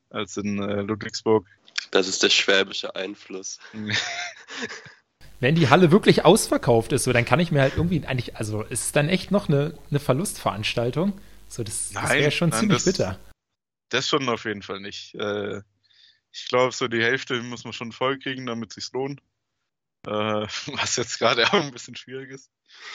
als 0.09 0.37
in 0.37 0.61
äh, 0.61 0.81
Ludwigsburg. 0.81 1.45
Das 1.91 2.07
ist 2.07 2.23
der 2.23 2.29
schwäbische 2.29 2.95
Einfluss. 2.95 3.59
Wenn 5.39 5.55
die 5.55 5.69
Halle 5.69 5.91
wirklich 5.91 6.25
ausverkauft 6.25 6.91
ist, 6.91 7.05
so, 7.05 7.13
dann 7.13 7.25
kann 7.25 7.39
ich 7.39 7.51
mir 7.51 7.61
halt 7.61 7.77
irgendwie 7.77 8.05
eigentlich, 8.05 8.35
also 8.35 8.63
ist 8.63 8.85
es 8.85 8.91
dann 8.91 9.07
echt 9.07 9.31
noch 9.31 9.47
eine, 9.47 9.73
eine 9.89 9.99
Verlustveranstaltung? 9.99 11.19
So, 11.47 11.63
das, 11.63 11.91
das 11.91 12.09
wäre 12.11 12.31
schon 12.31 12.49
nein, 12.49 12.59
ziemlich 12.59 12.83
das, 12.83 12.85
bitter. 12.85 13.19
Das 13.89 14.07
schon 14.07 14.27
auf 14.27 14.45
jeden 14.45 14.61
Fall 14.61 14.81
nicht. 14.81 15.15
Äh, 15.15 15.61
ich 16.31 16.47
glaube, 16.47 16.73
so 16.73 16.87
die 16.87 17.01
Hälfte 17.01 17.41
muss 17.41 17.63
man 17.63 17.73
schon 17.73 17.91
voll 17.91 18.19
kriegen, 18.19 18.45
damit 18.45 18.69
es 18.69 18.75
sich 18.75 18.93
lohnt. 18.93 19.21
Äh, 20.05 20.11
was 20.67 20.97
jetzt 20.97 21.19
gerade 21.19 21.47
auch 21.47 21.53
ein 21.53 21.71
bisschen 21.71 21.95
schwierig 21.95 22.31
ist. 22.31 22.51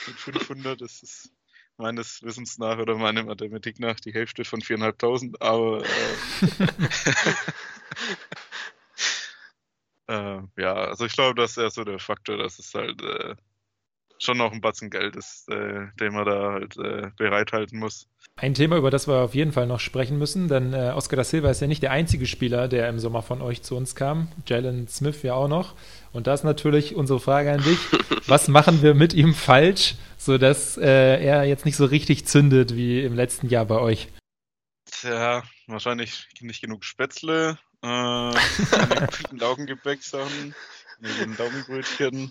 Mit 0.07 0.16
500 0.16 0.83
ist 0.83 1.02
es 1.02 1.33
meines 1.76 2.22
Wissens 2.22 2.59
nach 2.59 2.78
oder 2.78 2.96
meiner 2.96 3.24
Mathematik 3.24 3.80
nach 3.80 3.98
die 3.98 4.14
Hälfte 4.14 4.44
von 4.44 4.61
4.500, 4.61 5.40
aber 5.40 5.85
äh, 5.85 6.66
äh, 10.08 10.40
ja, 10.56 10.74
also 10.74 11.06
ich 11.06 11.12
glaube, 11.12 11.34
das 11.34 11.52
ist 11.52 11.56
eher 11.58 11.70
so 11.70 11.84
der 11.84 11.98
Faktor, 11.98 12.36
dass 12.36 12.58
es 12.58 12.74
halt 12.74 13.00
äh, 13.02 13.34
schon 14.18 14.38
noch 14.38 14.52
ein 14.52 14.60
Batzen 14.60 14.90
Geld 14.90 15.16
ist, 15.16 15.48
äh, 15.48 15.86
den 16.00 16.12
man 16.12 16.24
da 16.24 16.52
halt 16.52 16.76
äh, 16.76 17.10
bereithalten 17.16 17.78
muss. 17.78 18.08
Ein 18.36 18.54
Thema, 18.54 18.76
über 18.76 18.90
das 18.90 19.06
wir 19.06 19.16
auf 19.16 19.34
jeden 19.34 19.52
Fall 19.52 19.66
noch 19.66 19.80
sprechen 19.80 20.18
müssen, 20.18 20.48
denn 20.48 20.72
äh, 20.72 20.92
Oscar 20.94 21.16
da 21.16 21.24
Silva 21.24 21.50
ist 21.50 21.60
ja 21.60 21.66
nicht 21.66 21.82
der 21.82 21.92
einzige 21.92 22.26
Spieler, 22.26 22.66
der 22.68 22.88
im 22.88 22.98
Sommer 22.98 23.22
von 23.22 23.40
euch 23.40 23.62
zu 23.62 23.76
uns 23.76 23.94
kam. 23.94 24.28
Jalen 24.46 24.88
Smith 24.88 25.22
ja 25.22 25.34
auch 25.34 25.48
noch. 25.48 25.74
Und 26.12 26.26
da 26.26 26.34
ist 26.34 26.44
natürlich 26.44 26.96
unsere 26.96 27.20
Frage 27.20 27.52
an 27.52 27.62
dich: 27.62 27.78
Was 28.26 28.48
machen 28.48 28.82
wir 28.82 28.94
mit 28.94 29.14
ihm 29.14 29.34
falsch, 29.34 29.94
sodass 30.16 30.76
äh, 30.76 31.24
er 31.24 31.44
jetzt 31.44 31.64
nicht 31.64 31.76
so 31.76 31.84
richtig 31.84 32.26
zündet 32.26 32.74
wie 32.74 33.02
im 33.04 33.14
letzten 33.14 33.48
Jahr 33.48 33.66
bei 33.66 33.78
euch? 33.78 34.08
Tja, 34.90 35.42
wahrscheinlich 35.66 36.26
nicht 36.40 36.60
genug 36.60 36.84
Spätzle, 36.84 37.58
äh, 37.84 39.36
Laugengebäcksachen 39.36 40.54
neben 41.00 41.36
Daumenbrötchen. 41.36 42.30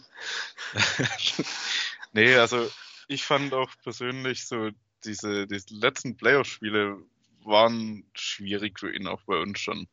nee, 2.13 2.35
also 2.35 2.69
ich 3.07 3.23
fand 3.23 3.53
auch 3.53 3.69
persönlich 3.83 4.47
so 4.47 4.69
diese, 5.05 5.45
diese 5.45 5.75
letzten 5.75 6.15
Playoff-Spiele 6.17 6.97
waren 7.43 8.05
schwierig 8.13 8.79
für 8.79 8.95
ihn 8.95 9.07
auch 9.07 9.21
bei 9.23 9.37
uns 9.37 9.59
schon. 9.59 9.87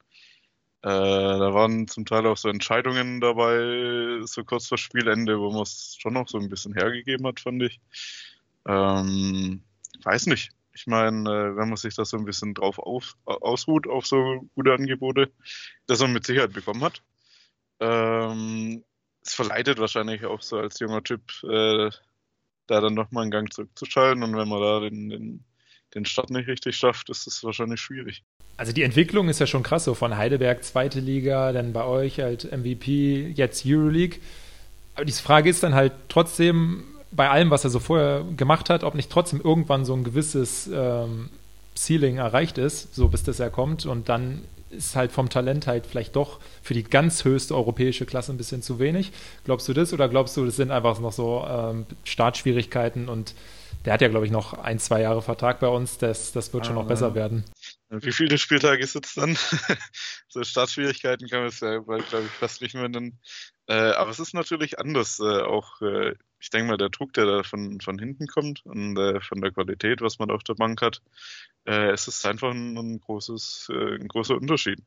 Äh, 0.83 0.89
da 0.89 1.53
waren 1.53 1.89
zum 1.89 2.07
Teil 2.07 2.27
auch 2.27 2.39
so 2.39 2.49
Entscheidungen 2.49 3.21
dabei, 3.21 4.25
so 4.25 4.45
kurz 4.45 4.69
vor 4.69 4.79
Spielende, 4.79 5.39
wo 5.39 5.51
man 5.51 5.63
es 5.63 5.97
schon 5.99 6.15
noch 6.15 6.29
so 6.29 6.39
ein 6.39 6.49
bisschen 6.49 6.73
hergegeben 6.73 7.27
hat, 7.27 7.41
fand 7.41 7.63
ich. 7.63 7.81
Ähm, 8.67 9.63
weiß 10.05 10.27
nicht. 10.27 10.53
Ich 10.75 10.87
meine, 10.87 11.29
äh, 11.29 11.57
wenn 11.57 11.69
man 11.69 11.77
sich 11.77 11.95
da 11.95 12.05
so 12.05 12.17
ein 12.17 12.25
bisschen 12.25 12.55
drauf 12.55 12.79
auf, 12.79 13.17
ausruht, 13.25 13.87
auf 13.87 14.07
so 14.07 14.49
gute 14.55 14.73
Angebote, 14.73 15.31
dass 15.87 16.01
man 16.01 16.13
mit 16.13 16.25
Sicherheit 16.25 16.53
bekommen 16.53 16.83
hat. 16.83 17.03
Ähm, 17.81 18.85
es 19.23 19.35
verleitet 19.35 19.79
wahrscheinlich 19.79 20.25
auch 20.25 20.43
so 20.43 20.59
als 20.59 20.79
junger 20.79 21.03
Typ, 21.03 21.23
äh, 21.45 21.91
da 22.67 22.81
dann 22.81 22.95
nochmal 22.95 23.23
einen 23.23 23.31
Gang 23.31 23.53
zurückzuschalten 23.53 24.23
und 24.23 24.37
wenn 24.37 24.49
man 24.49 24.61
da 24.61 24.81
den, 24.81 25.11
den, 25.11 25.45
den 25.95 26.05
Start 26.05 26.31
nicht 26.31 26.47
richtig 26.47 26.77
schafft, 26.77 27.11
ist 27.11 27.27
es 27.27 27.43
wahrscheinlich 27.43 27.81
schwierig. 27.81 28.23
Also 28.57 28.73
die 28.73 28.83
Entwicklung 28.83 29.29
ist 29.29 29.41
ja 29.41 29.47
schon 29.47 29.63
krass, 29.63 29.85
so 29.85 29.95
von 29.95 30.17
Heidelberg 30.17 30.63
zweite 30.63 31.01
Liga, 31.01 31.53
dann 31.53 31.73
bei 31.73 31.85
euch 31.85 32.21
halt 32.21 32.53
MVP, 32.53 33.33
jetzt 33.35 33.65
Euroleague. 33.67 34.21
Aber 34.95 35.05
die 35.05 35.13
Frage 35.13 35.49
ist 35.49 35.63
dann 35.63 35.75
halt 35.75 35.93
trotzdem, 36.09 36.85
bei 37.13 37.29
allem, 37.29 37.51
was 37.51 37.65
er 37.65 37.71
so 37.71 37.81
vorher 37.81 38.25
gemacht 38.37 38.71
hat, 38.71 38.85
ob 38.85 38.95
nicht 38.95 39.11
trotzdem 39.11 39.41
irgendwann 39.41 39.85
so 39.85 39.95
ein 39.95 40.05
gewisses 40.05 40.69
ähm, 40.73 41.31
Ceiling 41.77 42.19
erreicht 42.19 42.59
ist, 42.59 42.95
so 42.95 43.09
bis 43.09 43.23
das 43.23 43.41
er 43.41 43.51
kommt 43.51 43.87
und 43.87 44.09
dann 44.09 44.43
ist 44.71 44.95
halt 44.95 45.11
vom 45.11 45.29
Talent 45.29 45.67
halt 45.67 45.87
vielleicht 45.87 46.15
doch 46.15 46.39
für 46.63 46.75
die 46.75 46.85
ganz 46.85 47.25
höchste 47.25 47.57
europäische 47.57 48.07
Klasse 48.07 48.33
ein 48.33 48.37
bisschen 48.37 48.63
zu 48.63 48.79
wenig. 48.79 49.11
Glaubst 49.45 49.69
du 49.69 49.73
das 49.73 49.93
oder 49.93 50.09
glaubst 50.09 50.37
du, 50.37 50.45
das 50.45 50.57
sind 50.57 50.71
einfach 50.71 51.01
noch 51.01 51.13
so 51.13 51.45
ähm, 51.49 51.87
Startschwierigkeiten 52.05 53.09
und 53.09 53.35
der 53.85 53.95
hat 53.95 54.01
ja, 54.03 54.09
glaube 54.09 54.27
ich, 54.27 54.33
noch 54.33 54.53
ein, 54.53 54.79
zwei 54.79 55.01
Jahre 55.01 55.23
Vertrag 55.23 55.59
bei 55.59 55.69
uns, 55.69 55.99
das, 55.99 56.33
das 56.33 56.53
wird 56.53 56.67
schon 56.67 56.75
noch 56.75 56.87
besser 56.87 57.15
werden. 57.15 57.45
Wie 57.89 58.13
viele 58.13 58.37
Spieltage 58.37 58.83
ist 58.83 58.95
es 58.95 59.15
dann? 59.15 59.37
so 60.29 60.45
Startschwierigkeiten 60.45 61.29
kann 61.29 61.41
man 61.41 61.49
es 61.49 61.61
ja, 61.61 61.79
glaube 61.79 62.03
ich, 62.03 62.31
fast 62.31 62.61
nicht 62.61 62.75
mehr 62.75 62.89
nennen. 62.89 63.19
Äh, 63.71 63.93
aber 63.93 64.11
es 64.11 64.19
ist 64.19 64.35
natürlich 64.35 64.81
anders. 64.81 65.21
Äh, 65.21 65.43
auch, 65.43 65.81
äh, 65.81 66.17
ich 66.41 66.51
denke 66.51 66.67
mal, 66.67 66.77
der 66.77 66.89
Druck, 66.89 67.13
der 67.13 67.27
da 67.27 67.43
von, 67.45 67.81
von 67.81 68.01
hinten 68.01 68.27
kommt 68.27 68.67
und 68.67 68.99
äh, 68.99 69.21
von 69.21 69.41
der 69.41 69.53
Qualität, 69.53 70.01
was 70.01 70.19
man 70.19 70.33
auf 70.33 70.43
der 70.43 70.55
Bank 70.55 70.83
hat, 70.83 71.01
äh, 71.67 71.91
es 71.93 72.09
ist 72.09 72.27
einfach 72.27 72.51
ein, 72.51 72.77
ein 72.77 73.01
großes, 73.01 73.69
äh, 73.71 73.95
ein 73.95 74.09
großer 74.09 74.35
Unterschied 74.35 74.81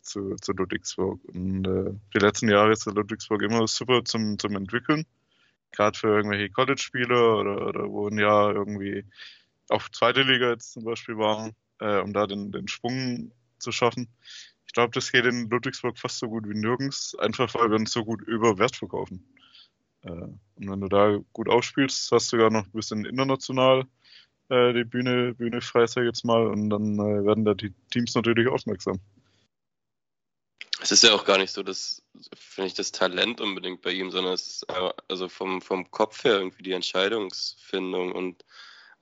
zu, 0.00 0.36
zu 0.36 0.52
Ludwigsburg. 0.52 1.20
Und 1.24 1.64
die 1.64 2.18
letzten 2.18 2.48
Jahre 2.48 2.70
ist 2.70 2.86
der 2.86 2.94
Ludwigsburg 2.94 3.42
immer 3.42 3.66
super 3.66 4.04
zum, 4.04 4.38
zum 4.38 4.56
Entwickeln. 4.56 5.06
Gerade 5.72 5.98
für 5.98 6.08
irgendwelche 6.08 6.50
College-Spieler 6.50 7.36
oder, 7.36 7.66
oder 7.66 7.88
wo 7.90 8.08
ein 8.08 8.18
Jahr 8.18 8.54
irgendwie 8.54 9.04
auf 9.68 9.90
zweite 9.90 10.22
Liga 10.22 10.50
jetzt 10.50 10.72
zum 10.72 10.84
Beispiel 10.84 11.16
waren 11.18 11.54
um 11.78 12.12
da 12.12 12.26
den, 12.26 12.52
den 12.52 12.68
Schwung 12.68 13.32
zu 13.58 13.72
schaffen. 13.72 14.08
Ich 14.70 14.74
glaube, 14.74 14.92
das 14.92 15.10
geht 15.10 15.24
in 15.24 15.50
Ludwigsburg 15.50 15.98
fast 15.98 16.20
so 16.20 16.28
gut 16.28 16.48
wie 16.48 16.54
nirgends, 16.54 17.16
einfach 17.16 17.52
weil 17.56 17.70
wir 17.70 17.76
uns 17.76 17.90
so 17.90 18.04
gut 18.04 18.22
über 18.22 18.56
Wert 18.56 18.76
verkaufen. 18.76 19.26
Äh, 20.02 20.10
und 20.10 20.38
wenn 20.56 20.80
du 20.80 20.86
da 20.86 21.18
gut 21.32 21.48
aufspielst, 21.48 22.12
hast 22.12 22.30
du 22.30 22.36
sogar 22.36 22.50
noch 22.50 22.66
ein 22.66 22.70
bisschen 22.70 23.04
international 23.04 23.88
äh, 24.48 24.72
die 24.72 24.84
Bühne, 24.84 25.34
Bühne 25.34 25.60
frei, 25.60 25.88
sag 25.88 26.02
ich 26.02 26.06
jetzt 26.06 26.24
mal, 26.24 26.46
und 26.46 26.70
dann 26.70 27.00
äh, 27.00 27.24
werden 27.26 27.44
da 27.44 27.54
die 27.54 27.74
Teams 27.90 28.14
natürlich 28.14 28.46
aufmerksam. 28.46 29.00
Es 30.80 30.92
ist 30.92 31.02
ja 31.02 31.14
auch 31.14 31.24
gar 31.24 31.38
nicht 31.38 31.50
so, 31.50 31.64
dass, 31.64 32.04
finde 32.36 32.68
ich, 32.68 32.74
das 32.74 32.92
Talent 32.92 33.40
unbedingt 33.40 33.82
bei 33.82 33.90
ihm, 33.90 34.12
sondern 34.12 34.34
es 34.34 34.46
ist 34.46 34.66
also 35.08 35.28
vom, 35.28 35.62
vom 35.62 35.90
Kopf 35.90 36.22
her 36.22 36.38
irgendwie 36.38 36.62
die 36.62 36.74
Entscheidungsfindung 36.74 38.12
und 38.12 38.44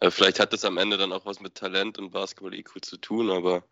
äh, 0.01 0.11
vielleicht 0.11 0.41
hat 0.41 0.55
das 0.55 0.65
am 0.65 0.79
Ende 0.79 0.97
dann 0.97 1.13
auch 1.13 1.27
was 1.27 1.41
mit 1.41 1.57
Talent 1.57 1.99
und 1.99 2.13
Basketball-IQ 2.13 2.83
zu 2.83 2.97
tun, 2.97 3.29
aber 3.29 3.65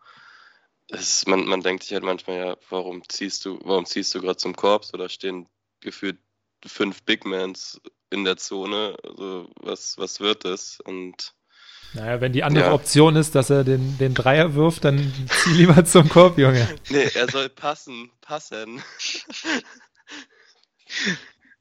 es, 0.88 1.27
man, 1.27 1.46
man 1.46 1.61
denkt 1.61 1.83
sich 1.83 1.92
halt 1.92 2.05
manchmal, 2.05 2.38
ja, 2.38 2.57
warum 2.70 3.03
ziehst 3.09 3.44
du, 3.44 3.59
warum 3.64 3.87
ziehst 3.87 4.14
du 4.14 4.20
gerade 4.20 4.37
zum 4.37 4.55
Korps 4.55 4.94
oder 4.94 5.09
stehen 5.09 5.49
gefühlt 5.81 6.18
fünf 6.64 7.03
Big 7.03 7.25
Mans 7.25 7.81
in 8.11 8.25
der 8.25 8.37
Zone? 8.37 8.96
Also 9.03 9.51
was, 9.61 9.99
was 9.99 10.20
wird 10.20 10.44
das? 10.44 10.81
Und 10.81 11.35
naja, 11.94 12.20
wenn 12.20 12.33
die 12.33 12.44
andere 12.44 12.66
ja. 12.66 12.72
Option 12.72 13.16
ist, 13.16 13.35
dass 13.35 13.51
er 13.51 13.64
den, 13.64 13.96
den 13.99 14.14
Dreier 14.14 14.55
wirft, 14.55 14.85
dann 14.85 15.12
zieh 15.29 15.53
lieber 15.53 15.85
zum 15.85 16.09
Korb, 16.09 16.38
Junge. 16.38 16.68
Nee, 16.90 17.09
er 17.14 17.29
soll 17.29 17.49
passen, 17.49 18.11
passen. 18.20 18.83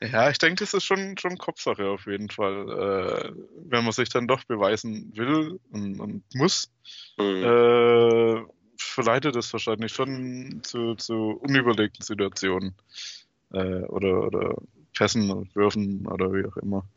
Ja, 0.01 0.29
ich 0.29 0.37
denke, 0.37 0.57
das 0.63 0.73
ist 0.73 0.83
schon, 0.83 1.17
schon 1.17 1.37
Kopfsache 1.37 1.87
auf 1.87 2.05
jeden 2.05 2.29
Fall. 2.29 2.69
Äh, 2.69 3.31
wenn 3.69 3.83
man 3.83 3.93
sich 3.93 4.09
dann 4.09 4.27
doch 4.27 4.43
beweisen 4.43 5.15
will 5.15 5.59
und, 5.71 5.99
und 5.99 6.23
muss, 6.35 6.69
mhm. 7.17 7.43
äh, 7.43 8.43
verleitet 8.85 9.35
es 9.35 9.51
wahrscheinlich 9.53 9.93
schon 9.93 10.61
zu, 10.63 10.95
zu 10.95 11.39
unüberlegten 11.41 12.03
Situationen. 12.03 12.75
Äh, 13.51 13.83
oder, 13.83 14.23
oder 14.23 14.55
Pässen 14.95 15.29
und 15.29 15.55
Würfen 15.55 16.07
oder 16.07 16.33
wie 16.33 16.45
auch 16.45 16.57
immer. 16.57 16.87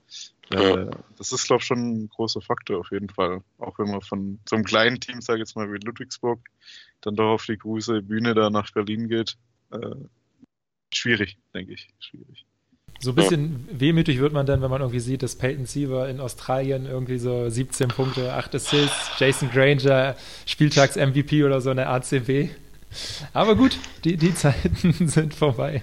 Ja. 0.52 0.76
Äh, 0.76 0.90
das 1.18 1.32
ist, 1.32 1.46
glaube 1.46 1.60
ich, 1.60 1.66
schon 1.66 2.04
ein 2.04 2.08
großer 2.08 2.40
Faktor 2.40 2.78
auf 2.80 2.90
jeden 2.90 3.10
Fall. 3.10 3.42
Auch 3.58 3.78
wenn 3.78 3.90
man 3.90 4.00
von 4.00 4.40
so 4.48 4.56
einem 4.56 4.64
kleinen 4.64 5.00
Team, 5.00 5.20
sage 5.20 5.38
ich 5.38 5.48
jetzt 5.48 5.56
mal 5.56 5.70
wie 5.72 5.84
Ludwigsburg, 5.84 6.40
dann 7.00 7.16
doch 7.16 7.34
auf 7.34 7.46
die 7.46 7.58
große 7.58 8.02
Bühne 8.02 8.34
da 8.34 8.50
nach 8.50 8.72
Berlin 8.72 9.08
geht. 9.08 9.36
Äh, 9.70 9.94
schwierig, 10.92 11.38
denke 11.52 11.74
ich. 11.74 11.88
Schwierig. 11.98 12.46
So 13.00 13.12
ein 13.12 13.14
bisschen 13.14 13.68
ja. 13.70 13.80
wehmütig 13.80 14.18
wird 14.18 14.32
man 14.32 14.44
dann, 14.44 14.60
wenn 14.60 14.70
man 14.70 14.80
irgendwie 14.80 15.00
sieht, 15.00 15.22
dass 15.22 15.36
Peyton 15.36 15.66
Siever 15.66 16.08
in 16.08 16.18
Australien 16.18 16.86
irgendwie 16.86 17.18
so 17.18 17.48
17 17.48 17.88
Punkte, 17.88 18.34
8 18.34 18.56
Assists, 18.56 19.10
Jason 19.18 19.50
Granger 19.50 20.16
Spieltags-MVP 20.46 21.44
oder 21.44 21.60
so 21.60 21.70
in 21.70 21.76
der 21.76 21.90
ACB. 21.90 22.50
Aber 23.32 23.54
gut, 23.54 23.78
die, 24.04 24.16
die 24.16 24.34
Zeiten 24.34 24.92
sind 25.08 25.34
vorbei. 25.34 25.82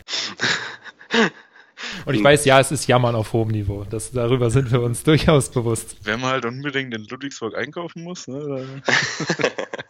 Und 2.06 2.16
ich 2.16 2.24
weiß, 2.24 2.46
ja, 2.46 2.60
es 2.60 2.72
ist 2.72 2.88
Jammern 2.88 3.16
auf 3.16 3.32
hohem 3.32 3.50
Niveau. 3.50 3.86
Das, 3.90 4.12
darüber 4.12 4.50
sind 4.50 4.72
wir 4.72 4.82
uns 4.82 5.04
durchaus 5.04 5.50
bewusst. 5.50 5.98
Wenn 6.04 6.20
man 6.20 6.32
halt 6.32 6.46
unbedingt 6.46 6.94
in 6.94 7.06
Ludwigsburg 7.06 7.56
einkaufen 7.56 8.04
muss, 8.04 8.28
ne? 8.28 8.66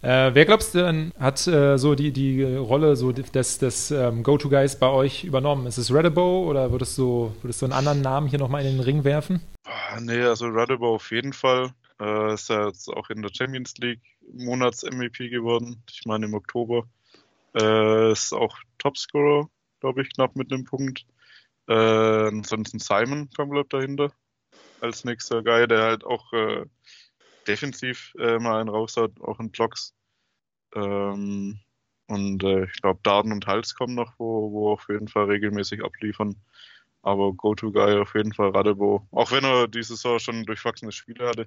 Äh, 0.00 0.32
wer 0.32 0.44
glaubst 0.44 0.74
du 0.74 0.78
denn, 0.78 1.12
hat 1.18 1.44
äh, 1.48 1.76
so 1.76 1.96
die, 1.96 2.12
die 2.12 2.42
Rolle 2.42 2.94
so 2.94 3.10
des, 3.10 3.58
des 3.58 3.90
ähm, 3.90 4.22
Go-To-Guys 4.22 4.78
bei 4.78 4.88
euch 4.88 5.24
übernommen? 5.24 5.66
Ist 5.66 5.78
es 5.78 5.92
Redabo 5.92 6.44
oder 6.48 6.70
würdest 6.70 6.96
du, 6.98 7.34
würdest 7.42 7.62
du 7.62 7.66
einen 7.66 7.72
anderen 7.72 8.00
Namen 8.00 8.28
hier 8.28 8.38
nochmal 8.38 8.64
in 8.64 8.76
den 8.76 8.80
Ring 8.80 9.02
werfen? 9.02 9.40
Nee, 10.00 10.22
also 10.22 10.46
Redabo 10.46 10.94
auf 10.94 11.10
jeden 11.10 11.32
Fall. 11.32 11.70
Äh, 12.00 12.34
ist 12.34 12.48
ja 12.48 12.66
jetzt 12.66 12.88
auch 12.88 13.10
in 13.10 13.22
der 13.22 13.30
Champions 13.34 13.76
League 13.78 14.00
Monats-MVP 14.32 15.30
geworden. 15.30 15.82
Ich 15.90 16.06
meine 16.06 16.26
im 16.26 16.34
Oktober. 16.34 16.84
Äh, 17.54 18.12
ist 18.12 18.32
auch 18.32 18.56
Topscorer, 18.78 19.48
glaube 19.80 20.02
ich, 20.02 20.12
knapp 20.14 20.36
mit 20.36 20.52
einem 20.52 20.64
Punkt. 20.64 21.06
Äh, 21.66 21.74
ansonsten 21.74 22.78
Simon 22.78 23.28
kommt 23.36 23.72
dahinter 23.72 24.12
als 24.80 25.04
nächster 25.04 25.42
Guy, 25.42 25.66
der 25.66 25.82
halt 25.82 26.04
auch 26.04 26.32
äh, 26.32 26.64
defensiv 27.48 28.14
äh, 28.18 28.38
mal 28.38 28.60
einen 28.60 28.68
raus 28.68 28.96
hat, 28.96 29.12
auch 29.20 29.40
in 29.40 29.50
Blocks. 29.50 29.94
Ähm, 30.74 31.58
und 32.06 32.42
äh, 32.42 32.64
ich 32.64 32.80
glaube, 32.80 33.00
Darden 33.02 33.32
und 33.32 33.46
Hals 33.46 33.74
kommen 33.74 33.94
noch, 33.94 34.14
wo, 34.18 34.52
wo 34.52 34.72
auf 34.72 34.88
jeden 34.88 35.08
Fall 35.08 35.24
regelmäßig 35.24 35.84
abliefern. 35.84 36.36
Aber 37.02 37.32
Go-To-Guy 37.32 37.98
auf 37.98 38.14
jeden 38.14 38.32
Fall 38.32 38.50
Radebo. 38.50 39.06
Auch 39.10 39.30
wenn 39.30 39.44
er 39.44 39.68
diese 39.68 39.96
Saison 39.96 40.18
schon 40.18 40.44
durchwachsene 40.44 40.92
Spiele 40.92 41.28
hatte. 41.28 41.46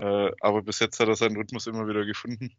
Äh, 0.00 0.30
aber 0.40 0.62
bis 0.62 0.78
jetzt 0.78 1.00
hat 1.00 1.08
er 1.08 1.16
seinen 1.16 1.36
Rhythmus 1.36 1.66
immer 1.66 1.88
wieder 1.88 2.04
gefunden. 2.04 2.54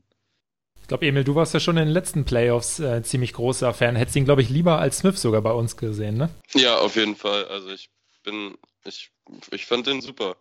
Ich 0.82 0.88
glaube, 0.88 1.06
Emil, 1.06 1.24
du 1.24 1.36
warst 1.36 1.54
ja 1.54 1.60
schon 1.60 1.78
in 1.78 1.86
den 1.86 1.94
letzten 1.94 2.26
Playoffs 2.26 2.80
äh, 2.80 3.04
ziemlich 3.04 3.34
großer 3.34 3.74
Fan. 3.74 3.96
Hättest 3.96 4.16
ihn, 4.16 4.26
glaube 4.26 4.42
ich, 4.42 4.50
lieber 4.50 4.80
als 4.80 5.00
Smith 5.00 5.22
sogar 5.22 5.42
bei 5.42 5.52
uns 5.52 5.78
gesehen, 5.78 6.18
ne? 6.18 6.30
Ja, 6.54 6.80
auf 6.80 6.96
jeden 6.96 7.16
Fall. 7.16 7.46
Also 7.46 7.70
ich 7.70 7.90
bin, 8.24 8.58
ich, 8.86 9.12
ich 9.52 9.66
fand 9.66 9.88
den 9.88 10.02
super. 10.02 10.36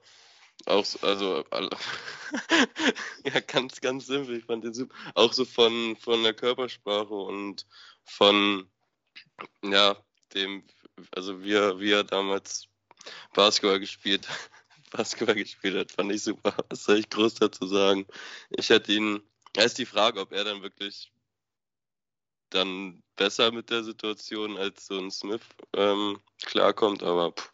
Auch, 0.69 0.85
also, 1.01 1.45
ja, 3.25 3.41
ganz, 3.41 3.81
ganz 3.81 4.07
simpel. 4.07 4.37
Ich 4.37 4.45
fand 4.45 4.65
den 4.65 4.75
super. 4.75 4.95
Auch 5.15 5.33
so 5.33 5.47
von, 5.47 5.97
von 5.97 6.23
der 6.23 6.35
Körpersprache 6.35 7.15
und 7.15 7.67
von, 8.05 8.71
ja, 9.65 9.97
dem, 10.35 10.63
also 11.13 11.43
wie 11.43 11.55
er, 11.55 11.81
wie 11.81 11.93
er 11.93 12.05
damals 12.05 12.69
Basketball 13.33 13.81
gespielt, 13.81 14.29
Basketball 14.91 15.37
gespielt 15.37 15.75
hat, 15.75 15.93
fand 15.93 16.13
ich 16.13 16.23
super. 16.23 16.55
Was 16.69 16.85
soll 16.85 16.99
ich 16.99 17.09
groß 17.09 17.37
dazu 17.37 17.67
sagen? 17.67 18.07
Ich 18.51 18.69
hätte 18.69 18.93
ihn, 18.93 19.23
da 19.55 19.63
ist 19.63 19.79
die 19.79 19.87
Frage, 19.87 20.21
ob 20.21 20.33
er 20.33 20.45
dann 20.45 20.61
wirklich 20.61 21.11
dann 22.51 23.03
besser 23.17 23.53
mit 23.53 23.71
der 23.71 23.85
Situation 23.85 24.59
als 24.59 24.87
so 24.87 24.99
ein 24.99 25.11
Smith 25.11 25.47
ähm, 25.75 26.21
klarkommt, 26.43 27.03
aber 27.03 27.33
pff, 27.33 27.53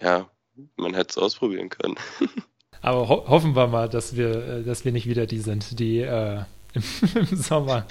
ja, 0.00 0.35
man 0.76 0.94
hätte 0.94 1.10
es 1.10 1.18
ausprobieren 1.18 1.68
können. 1.68 1.96
Aber 2.82 3.08
ho 3.08 3.28
hoffen 3.28 3.56
wir 3.56 3.66
mal, 3.66 3.88
dass 3.88 4.16
wir, 4.16 4.28
äh, 4.28 4.62
dass 4.62 4.84
wir 4.84 4.92
nicht 4.92 5.08
wieder 5.08 5.26
die 5.26 5.40
sind, 5.40 5.78
die 5.78 6.00
äh, 6.00 6.42
im, 6.74 6.82
im, 7.14 7.36
Sommer 7.36 7.86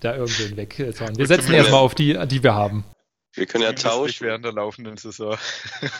da 0.00 0.16
irgendwen 0.16 0.56
wegzauen. 0.56 1.16
Wir 1.16 1.26
setzen 1.26 1.52
erstmal 1.52 1.80
auf 1.80 1.94
die, 1.94 2.18
die 2.26 2.42
wir 2.42 2.54
haben. 2.54 2.84
Wir 3.32 3.46
können 3.46 3.64
ja 3.64 3.72
tauschen. 3.72 4.26
während 4.26 4.44
der 4.44 4.52
laufenden 4.52 4.96
Saison. 4.96 5.36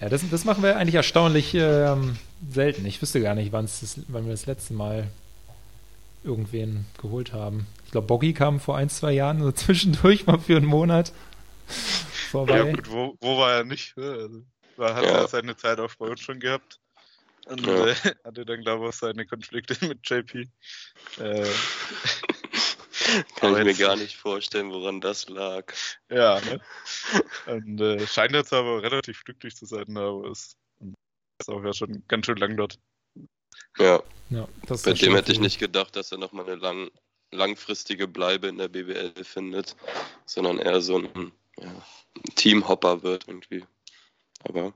ja, 0.00 0.08
das, 0.08 0.28
das 0.28 0.44
machen 0.44 0.62
wir 0.62 0.76
eigentlich 0.76 0.96
erstaunlich 0.96 1.54
ähm, 1.54 2.16
selten. 2.50 2.84
Ich 2.84 3.00
wüsste 3.00 3.20
gar 3.20 3.34
nicht, 3.34 3.52
das, 3.52 4.00
wann 4.08 4.24
wir 4.24 4.32
das 4.32 4.46
letzte 4.46 4.74
Mal 4.74 5.08
irgendwen 6.24 6.86
geholt 7.00 7.32
haben. 7.32 7.66
Ich 7.84 7.92
glaube, 7.92 8.08
Boggy 8.08 8.32
kam 8.32 8.58
vor 8.58 8.76
ein, 8.76 8.88
zwei 8.88 9.12
Jahren 9.12 9.40
so 9.40 9.52
zwischendurch 9.52 10.26
mal 10.26 10.38
für 10.38 10.56
einen 10.56 10.66
Monat 10.66 11.12
vorbei. 12.36 12.58
Ja, 12.58 12.72
gut, 12.72 12.90
wo, 12.90 13.16
wo 13.20 13.38
war 13.38 13.54
er 13.54 13.64
nicht? 13.64 13.96
Ne? 13.96 14.10
Also, 14.10 14.42
war, 14.76 14.94
hat 14.94 15.04
ja. 15.04 15.10
er 15.10 15.28
seine 15.28 15.56
Zeit 15.56 15.78
auf 15.80 15.96
bei 15.98 16.06
uns 16.06 16.20
schon 16.20 16.40
gehabt. 16.40 16.80
Und 17.46 17.64
ja. 17.66 17.86
äh, 17.86 17.94
hatte 18.24 18.44
dann, 18.44 18.60
glaube 18.60 18.84
ich, 18.84 18.88
auch 18.90 18.98
seine 18.98 19.26
Konflikte 19.26 19.76
mit 19.86 20.08
JP. 20.08 20.48
Äh, 21.18 21.50
Kann 23.36 23.56
ich 23.56 23.64
mir 23.64 23.74
gar 23.74 23.96
nicht 23.96 24.16
vorstellen, 24.16 24.70
woran 24.72 25.00
das 25.00 25.28
lag. 25.28 25.72
Ja, 26.10 26.40
ne? 26.40 26.60
Und 27.46 27.80
äh, 27.80 28.04
scheint 28.06 28.32
jetzt 28.32 28.52
aber 28.52 28.82
relativ 28.82 29.22
glücklich 29.24 29.54
zu 29.54 29.64
sein, 29.64 29.96
aber 29.96 30.28
es 30.28 30.56
ist 31.38 31.48
auch 31.48 31.62
ja 31.62 31.72
schon 31.72 32.02
ganz 32.08 32.26
schön 32.26 32.38
lang 32.38 32.56
dort. 32.56 32.80
Ja. 33.78 34.02
ja 34.30 34.48
Bei 34.84 34.92
dem 34.92 35.14
hätte 35.14 35.30
ich 35.30 35.38
nicht 35.38 35.60
gedacht, 35.60 35.94
dass 35.94 36.10
er 36.10 36.18
nochmal 36.18 36.46
eine 36.46 36.56
lang, 36.56 36.90
langfristige 37.30 38.08
Bleibe 38.08 38.48
in 38.48 38.58
der 38.58 38.68
BBL 38.68 39.12
findet, 39.22 39.76
sondern 40.24 40.58
eher 40.58 40.80
so 40.80 40.98
ein 40.98 41.32
ja, 41.60 41.72
Teamhopper 42.34 43.02
wird 43.02 43.28
irgendwie. 43.28 43.64
Aber. 44.44 44.72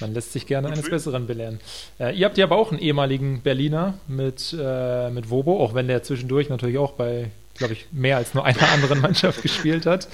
Man 0.00 0.12
lässt 0.12 0.32
sich 0.32 0.46
gerne 0.46 0.68
eines 0.68 0.90
Besseren 0.90 1.26
belehren. 1.26 1.60
Äh, 2.00 2.16
ihr 2.16 2.26
habt 2.26 2.36
ja 2.36 2.46
aber 2.46 2.56
auch 2.56 2.72
einen 2.72 2.80
ehemaligen 2.80 3.42
Berliner 3.42 3.98
mit, 4.08 4.54
äh, 4.58 5.10
mit 5.10 5.30
Wobo, 5.30 5.62
auch 5.62 5.74
wenn 5.74 5.86
der 5.86 6.02
zwischendurch 6.02 6.48
natürlich 6.48 6.78
auch 6.78 6.92
bei, 6.92 7.30
glaube 7.54 7.74
ich, 7.74 7.86
mehr 7.92 8.16
als 8.16 8.34
nur 8.34 8.44
einer 8.44 8.68
anderen 8.70 9.00
Mannschaft 9.00 9.42
gespielt 9.42 9.86
hat. 9.86 10.08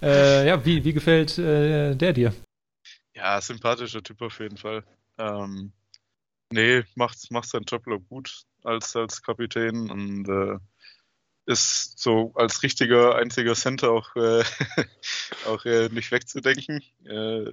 Äh, 0.00 0.46
ja, 0.46 0.64
wie, 0.64 0.84
wie 0.84 0.92
gefällt 0.92 1.36
äh, 1.38 1.96
der 1.96 2.12
dir? 2.12 2.32
Ja, 3.14 3.40
sympathischer 3.40 4.02
Typ 4.02 4.22
auf 4.22 4.38
jeden 4.38 4.56
Fall. 4.56 4.84
Ähm, 5.18 5.72
nee, 6.52 6.84
macht, 6.94 7.30
macht 7.30 7.48
seinen 7.48 7.64
Job 7.64 7.84
gut 8.08 8.44
als, 8.62 8.94
als 8.94 9.22
Kapitän 9.22 9.90
und 9.90 10.28
äh, 10.28 10.58
ist 11.46 11.98
so 11.98 12.32
als 12.34 12.62
richtiger 12.62 13.16
einziger 13.16 13.54
Center 13.54 13.90
auch, 13.90 14.14
äh, 14.16 14.42
auch 15.46 15.64
äh, 15.64 15.88
nicht 15.90 16.10
wegzudenken. 16.10 16.82
Äh, 17.04 17.52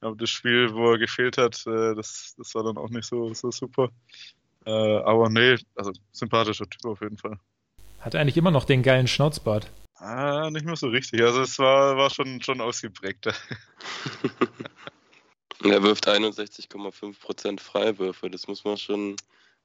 aber 0.00 0.16
das 0.16 0.30
Spiel, 0.30 0.72
wo 0.72 0.92
er 0.92 0.98
gefehlt 0.98 1.36
hat, 1.36 1.66
äh, 1.66 1.94
das, 1.94 2.34
das 2.38 2.54
war 2.54 2.64
dann 2.64 2.78
auch 2.78 2.90
nicht 2.90 3.06
so, 3.06 3.32
so 3.34 3.50
super. 3.50 3.90
Äh, 4.64 4.70
aber 4.70 5.28
nee, 5.28 5.56
also 5.74 5.92
sympathischer 6.12 6.68
Typ 6.68 6.84
auf 6.86 7.00
jeden 7.00 7.18
Fall. 7.18 7.38
Hat 8.00 8.14
er 8.14 8.20
eigentlich 8.20 8.36
immer 8.36 8.50
noch 8.50 8.64
den 8.64 8.82
geilen 8.82 9.06
Schnauzbart? 9.06 9.70
Ah, 9.96 10.50
nicht 10.50 10.66
mehr 10.66 10.76
so 10.76 10.88
richtig. 10.88 11.22
Also 11.22 11.42
es 11.42 11.58
war, 11.58 11.96
war 11.96 12.10
schon, 12.10 12.42
schon 12.42 12.60
ausgeprägter. 12.60 13.34
er 15.64 15.82
wirft 15.82 16.08
61,5% 16.08 17.60
Freiwürfe. 17.60 18.30
Das 18.30 18.46
muss 18.46 18.64
man 18.64 18.76
schon 18.76 19.16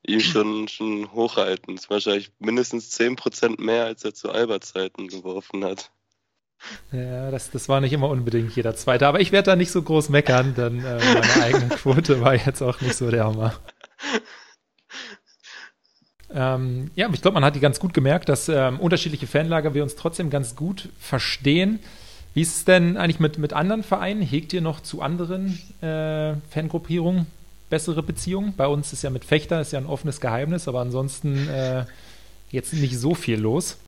ihm 0.06 0.20
schon, 0.20 0.68
schon 0.68 1.12
hochhalten. 1.12 1.76
Das 1.76 1.86
ist 1.86 1.90
wahrscheinlich 1.90 2.32
mindestens 2.40 2.98
10% 3.00 3.62
mehr, 3.62 3.86
als 3.86 4.04
er 4.04 4.14
zu 4.14 4.32
Albert-Zeiten 4.32 5.08
geworfen 5.08 5.64
hat. 5.64 5.92
Ja, 6.92 7.32
das, 7.32 7.50
das 7.50 7.70
war 7.70 7.82
nicht 7.82 7.94
immer 7.94 8.10
unbedingt 8.10 8.56
jeder 8.56 8.76
Zweite. 8.76 9.08
Aber 9.08 9.20
ich 9.20 9.32
werde 9.32 9.52
da 9.52 9.56
nicht 9.56 9.72
so 9.72 9.82
groß 9.82 10.10
meckern, 10.10 10.54
denn 10.56 10.80
äh, 10.84 11.00
meine 11.14 11.44
eigene 11.44 11.70
Quote 11.76 12.22
war 12.22 12.36
jetzt 12.36 12.62
auch 12.62 12.82
nicht 12.82 12.96
so 12.96 13.10
der 13.10 13.26
Hammer. 13.26 13.56
Ähm, 16.34 16.92
ja, 16.96 17.10
ich 17.12 17.22
glaube, 17.22 17.36
man 17.36 17.46
hat 17.46 17.56
die 17.56 17.60
ganz 17.60 17.80
gut 17.80 17.94
gemerkt, 17.94 18.30
dass 18.30 18.48
ähm, 18.48 18.80
unterschiedliche 18.80 19.28
Fanlager 19.28 19.74
wir 19.74 19.84
uns 19.84 19.96
trotzdem 19.96 20.30
ganz 20.30 20.56
gut 20.56 20.90
verstehen. 21.00 21.80
Wie 22.34 22.42
ist 22.42 22.56
es 22.56 22.66
denn 22.66 22.96
eigentlich 22.96 23.20
mit, 23.20 23.38
mit 23.38 23.54
anderen 23.54 23.84
Vereinen? 23.84 24.22
Hegt 24.22 24.54
ihr 24.54 24.62
noch 24.62 24.80
zu 24.80 25.02
anderen 25.02 25.60
äh, 25.82 26.36
Fangruppierungen 26.50 27.26
bessere 27.72 28.04
Beziehung. 28.04 28.56
Bei 28.56 28.68
uns 28.68 28.94
ist 28.94 29.02
ja 29.02 29.10
mit 29.10 29.26
Fechter 29.26 29.60
ist 29.62 29.72
ja 29.72 29.80
ein 29.80 29.88
offenes 29.88 30.22
Geheimnis, 30.22 30.68
aber 30.68 30.82
ansonsten 30.82 31.50
äh, 31.50 31.86
jetzt 32.52 32.74
nicht 32.74 33.00
so 33.00 33.16
viel 33.16 33.40
los. 33.40 33.80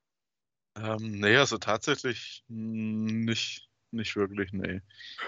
Ähm, 0.75 1.19
nee, 1.19 1.35
also 1.35 1.59
tatsächlich 1.59 2.43
nicht, 2.47 3.69
nicht 3.91 4.15
wirklich, 4.15 4.51
nee. 4.53 4.81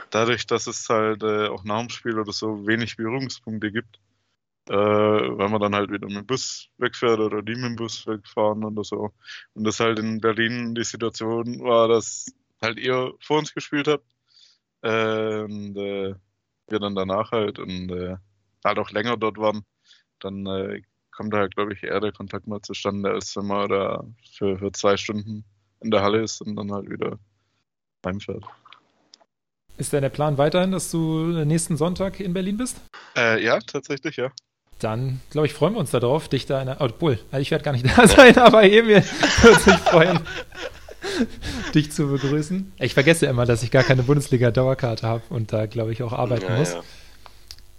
Dadurch, 0.10 0.48
dass 0.48 0.66
es 0.66 0.90
halt 0.90 1.22
äh, 1.22 1.50
auch 1.50 1.64
nach 1.64 1.82
dem 1.82 1.90
Spiel 1.90 2.18
oder 2.18 2.34
so 2.34 2.66
wenig 2.66 2.98
Berührungspunkte 2.98 3.72
gibt, 3.72 4.00
äh, 4.70 4.74
wenn 4.74 5.52
man 5.52 5.62
dann 5.62 5.76
halt 5.76 5.92
wieder 5.92 6.08
mit 6.08 6.18
dem 6.18 6.26
Bus 6.26 6.70
wegfährt 6.78 7.20
oder 7.20 7.44
die 7.44 7.54
mit 7.56 7.66
dem 7.66 7.76
Bus 7.76 8.08
wegfahren 8.08 8.64
oder 8.64 8.84
so. 8.84 9.12
Und 9.54 9.66
das 9.66 9.80
halt 9.80 10.00
in 10.00 10.20
Berlin 10.22 10.74
die 10.74 10.84
Situation 10.84 11.62
war, 11.62 11.88
dass 11.88 12.26
halt 12.62 12.80
ihr 12.80 13.14
vor 13.20 13.40
uns 13.40 13.54
gespielt 13.54 13.88
habt 13.88 14.06
äh, 14.82 15.42
und 15.44 15.78
äh, 15.78 16.16
wir 16.68 16.80
dann 16.80 16.96
danach 16.96 17.32
halt 17.32 17.60
und 17.60 17.92
äh, 17.92 18.18
halt 18.66 18.80
auch 18.80 18.92
länger 18.92 19.18
dort 19.18 19.38
waren, 19.38 19.64
dann 20.20 20.46
äh, 20.46 20.82
kommt 21.12 21.34
da 21.34 21.38
halt, 21.38 21.56
glaube 21.56 21.74
ich, 21.74 21.84
eher 21.84 22.00
der 22.00 22.12
Kontakt 22.12 22.48
mal 22.48 22.62
zustande, 22.62 23.12
als 23.12 23.36
wenn 23.36 23.46
man 23.46 23.70
da 23.70 24.04
für, 24.34 24.58
für 24.58 24.72
zwei 24.72 24.98
Stunden 24.98 25.46
in 25.82 25.92
der 25.92 26.02
Halle 26.02 26.22
ist 26.22 26.42
und 26.42 26.56
dann 26.56 26.72
halt 26.72 26.90
wieder 26.90 27.18
heimfährt. 28.06 28.44
Ist 29.78 29.92
denn 29.92 30.02
der 30.02 30.10
Plan 30.10 30.38
weiterhin, 30.38 30.72
dass 30.72 30.90
du 30.90 31.44
nächsten 31.46 31.76
Sonntag 31.76 32.20
in 32.20 32.34
Berlin 32.34 32.58
bist? 32.58 32.78
Äh, 33.18 33.44
ja, 33.44 33.60
tatsächlich, 33.60 34.16
ja. 34.16 34.32
Dann, 34.80 35.22
glaube 35.32 35.48
ich, 35.48 35.54
freuen 35.54 35.74
wir 35.74 35.80
uns 35.80 35.92
darauf, 35.92 36.28
dich 36.28 36.46
da 36.46 36.60
in 36.62 36.68
der. 36.68 36.82
Oh, 36.82 36.88
Bull, 36.88 37.20
also 37.32 37.42
ich 37.42 37.52
werde 37.52 37.64
gar 37.64 37.72
nicht 37.72 37.86
da 37.98 38.08
sein, 38.08 38.38
aber 38.38 38.64
Emil 38.64 39.04
würde 39.42 39.60
sich 39.60 39.76
freuen, 39.76 40.20
dich 41.74 41.92
zu 41.92 42.08
begrüßen. 42.08 42.74
Ich 42.80 42.94
vergesse 42.94 43.26
immer, 43.26 43.46
dass 43.46 43.64
ich 43.64 43.72
gar 43.72 43.84
keine 43.84 44.04
Bundesliga-Dauerkarte 44.04 45.08
habe 45.08 45.24
und 45.30 45.52
da, 45.54 45.66
glaube 45.66 45.92
ich, 45.92 46.04
auch 46.04 46.14
arbeiten 46.14 46.46
ja, 46.46 46.58
muss. 46.58 46.74
Ja. 46.74 46.84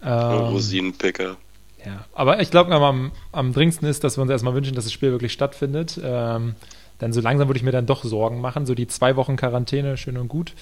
Ähm, 0.06 0.12
Rosinenpicker. 0.12 1.36
Ja, 1.84 2.04
aber 2.14 2.40
ich 2.40 2.50
glaube, 2.50 2.74
am, 2.74 3.12
am 3.32 3.52
dringendsten 3.52 3.88
ist, 3.88 4.04
dass 4.04 4.16
wir 4.16 4.22
uns 4.22 4.30
erstmal 4.30 4.54
wünschen, 4.54 4.74
dass 4.74 4.84
das 4.84 4.92
Spiel 4.92 5.10
wirklich 5.10 5.32
stattfindet. 5.32 6.00
Ähm, 6.02 6.54
denn 7.00 7.12
so 7.12 7.20
langsam 7.20 7.48
würde 7.48 7.58
ich 7.58 7.64
mir 7.64 7.72
dann 7.72 7.86
doch 7.86 8.04
Sorgen 8.04 8.40
machen. 8.40 8.66
So 8.66 8.74
die 8.74 8.86
zwei 8.86 9.16
Wochen 9.16 9.36
Quarantäne, 9.36 9.96
schön 9.96 10.16
und 10.16 10.28
gut. 10.28 10.54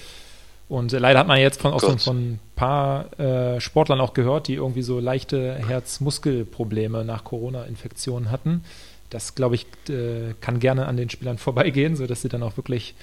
Und 0.67 0.91
leider 0.91 1.19
hat 1.19 1.27
man 1.27 1.39
jetzt 1.39 1.61
von, 1.61 1.73
auch 1.73 1.79
so, 1.79 1.95
von 1.97 2.17
ein 2.17 2.39
paar 2.55 3.19
äh, 3.19 3.61
Sportlern 3.61 4.01
auch 4.01 4.13
gehört, 4.13 4.47
die 4.47 4.55
irgendwie 4.55 4.81
so 4.81 4.99
leichte 4.99 5.55
Herzmuskelprobleme 5.67 7.05
nach 7.05 7.23
Corona-Infektionen 7.23 8.31
hatten. 8.31 8.63
Das, 9.11 9.35
glaube 9.35 9.55
ich, 9.55 9.67
äh, 9.89 10.33
kann 10.41 10.59
gerne 10.59 10.87
an 10.87 10.97
den 10.97 11.11
Spielern 11.11 11.37
vorbeigehen, 11.37 11.95
sodass 11.95 12.23
sie 12.23 12.29
dann 12.29 12.41
auch 12.41 12.57
wirklich 12.57 12.95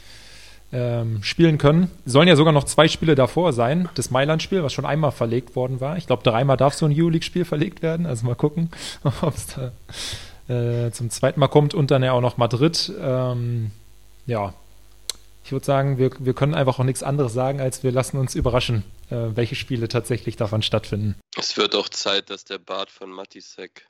ähm, 0.72 1.22
spielen 1.22 1.58
können. 1.58 1.90
Sollen 2.04 2.28
ja 2.28 2.37
sogar 2.37 2.52
noch 2.52 2.64
zwei 2.64 2.88
Spiele 2.88 3.14
davor 3.14 3.52
sein. 3.52 3.88
Das 3.94 4.11
Mailand-Spiel, 4.11 4.62
was 4.62 4.72
schon 4.72 4.87
einmal 4.87 5.12
verlegt 5.12 5.54
worden 5.54 5.80
war. 5.80 5.96
Ich 5.96 6.06
glaube, 6.06 6.22
dreimal 6.22 6.56
darf 6.56 6.74
so 6.74 6.87
ein 6.87 6.94
EU-League-Spiel 6.96 7.44
verlegt 7.44 7.82
werden. 7.82 8.06
Also 8.06 8.26
mal 8.26 8.35
gucken, 8.35 8.70
ob 9.04 9.35
es 9.35 9.46
da 9.48 9.72
äh, 10.48 10.90
zum 10.90 11.11
zweiten 11.11 11.40
Mal 11.40 11.48
kommt. 11.48 11.74
Und 11.74 11.90
dann 11.90 12.02
ja 12.02 12.12
auch 12.12 12.20
noch 12.20 12.37
Madrid. 12.37 12.92
Ähm, 13.00 13.70
ja, 14.26 14.54
ich 15.44 15.52
würde 15.52 15.66
sagen, 15.66 15.98
wir, 15.98 16.11
wir 16.18 16.35
können 16.35 16.54
einfach 16.54 16.78
auch 16.78 16.85
nichts 16.85 17.02
anderes 17.02 17.32
sagen, 17.32 17.61
als 17.61 17.82
wir 17.82 17.92
lassen 17.92 18.16
uns 18.16 18.35
überraschen, 18.35 18.85
äh, 19.11 19.35
welche 19.35 19.56
Spiele 19.56 19.88
tatsächlich 19.88 20.37
davon 20.37 20.62
stattfinden. 20.62 21.16
Es 21.37 21.56
wird 21.56 21.74
auch 21.74 21.88
Zeit, 21.88 22.30
dass 22.30 22.44
der 22.44 22.58
Bart 22.58 22.90
von 22.90 23.11
Matisek 23.11 23.87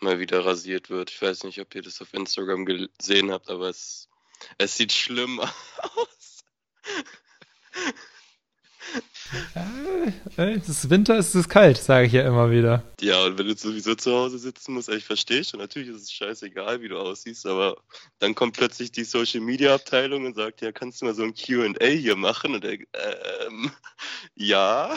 mal 0.00 0.18
wieder 0.18 0.44
rasiert 0.44 0.90
wird. 0.90 1.10
Ich 1.10 1.22
weiß 1.22 1.44
nicht, 1.44 1.60
ob 1.60 1.74
ihr 1.74 1.82
das 1.82 2.00
auf 2.02 2.12
Instagram 2.12 2.66
gesehen 2.66 3.32
habt, 3.32 3.48
aber 3.48 3.68
es, 3.68 4.08
es 4.58 4.76
sieht 4.76 4.92
schlimm 4.92 5.40
aus. 5.78 6.44
Es 10.36 10.68
ist 10.68 10.90
Winter, 10.90 11.16
es 11.18 11.34
ist 11.34 11.48
kalt, 11.48 11.78
sage 11.78 12.06
ich 12.06 12.12
ja 12.12 12.26
immer 12.26 12.50
wieder. 12.50 12.82
Ja, 13.00 13.24
und 13.24 13.38
wenn 13.38 13.46
du 13.46 13.56
sowieso 13.56 13.94
zu 13.94 14.12
Hause 14.12 14.38
sitzen 14.38 14.74
musst, 14.74 14.88
ich 14.88 15.04
verstehe 15.04 15.44
schon, 15.44 15.60
natürlich 15.60 15.88
ist 15.88 16.02
es 16.02 16.12
scheißegal, 16.12 16.80
wie 16.82 16.88
du 16.88 16.98
aussiehst, 16.98 17.46
aber 17.46 17.76
dann 18.18 18.34
kommt 18.34 18.56
plötzlich 18.56 18.92
die 18.92 19.04
Social 19.04 19.40
Media 19.40 19.74
Abteilung 19.74 20.26
und 20.26 20.34
sagt, 20.34 20.60
ja, 20.60 20.72
kannst 20.72 21.00
du 21.00 21.06
mal 21.06 21.14
so 21.14 21.22
ein 21.22 21.34
QA 21.34 21.86
hier 21.86 22.16
machen? 22.16 22.54
Und 22.54 22.64
er, 22.64 22.72
ähm, 22.72 23.70
ja. 24.34 24.96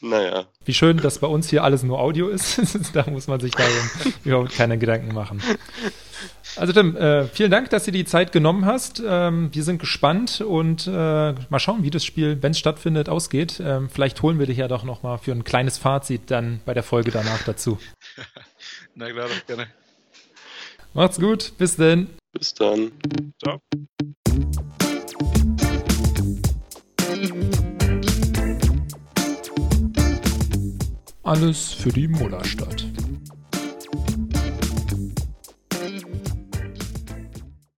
Naja. 0.00 0.46
Wie 0.64 0.74
schön, 0.74 0.96
dass 0.98 1.18
bei 1.18 1.26
uns 1.26 1.48
hier 1.48 1.62
alles 1.62 1.82
nur 1.82 1.98
Audio 2.00 2.28
ist. 2.28 2.58
da 2.94 3.08
muss 3.08 3.26
man 3.26 3.40
sich 3.40 3.52
darum 3.52 3.90
überhaupt 4.24 4.52
keine 4.52 4.78
Gedanken 4.78 5.14
machen. 5.14 5.42
Also 6.58 6.72
Tim, 6.72 6.96
äh, 6.96 7.28
vielen 7.28 7.52
Dank, 7.52 7.70
dass 7.70 7.84
du 7.84 7.92
die 7.92 8.04
Zeit 8.04 8.32
genommen 8.32 8.66
hast. 8.66 9.00
Ähm, 9.06 9.50
wir 9.52 9.62
sind 9.62 9.78
gespannt 9.78 10.40
und 10.40 10.88
äh, 10.88 10.90
mal 10.90 11.58
schauen, 11.60 11.84
wie 11.84 11.90
das 11.90 12.04
Spiel, 12.04 12.42
wenn 12.42 12.50
es 12.50 12.58
stattfindet, 12.58 13.08
ausgeht. 13.08 13.60
Ähm, 13.64 13.88
vielleicht 13.88 14.22
holen 14.22 14.40
wir 14.40 14.46
dich 14.46 14.58
ja 14.58 14.66
doch 14.66 14.82
noch 14.82 15.04
mal 15.04 15.18
für 15.18 15.30
ein 15.30 15.44
kleines 15.44 15.78
Fazit 15.78 16.32
dann 16.32 16.60
bei 16.64 16.74
der 16.74 16.82
Folge 16.82 17.12
danach 17.12 17.44
dazu. 17.44 17.78
Na 18.96 19.08
klar, 19.08 19.28
doch 19.28 19.46
gerne. 19.46 19.68
Macht's 20.94 21.20
gut, 21.20 21.52
bis 21.58 21.76
denn. 21.76 22.08
Bis 22.32 22.52
dann. 22.54 22.90
Ciao. 23.40 23.60
Alles 31.22 31.72
für 31.72 31.90
die 31.90 32.08
Mullerstadt. 32.08 32.87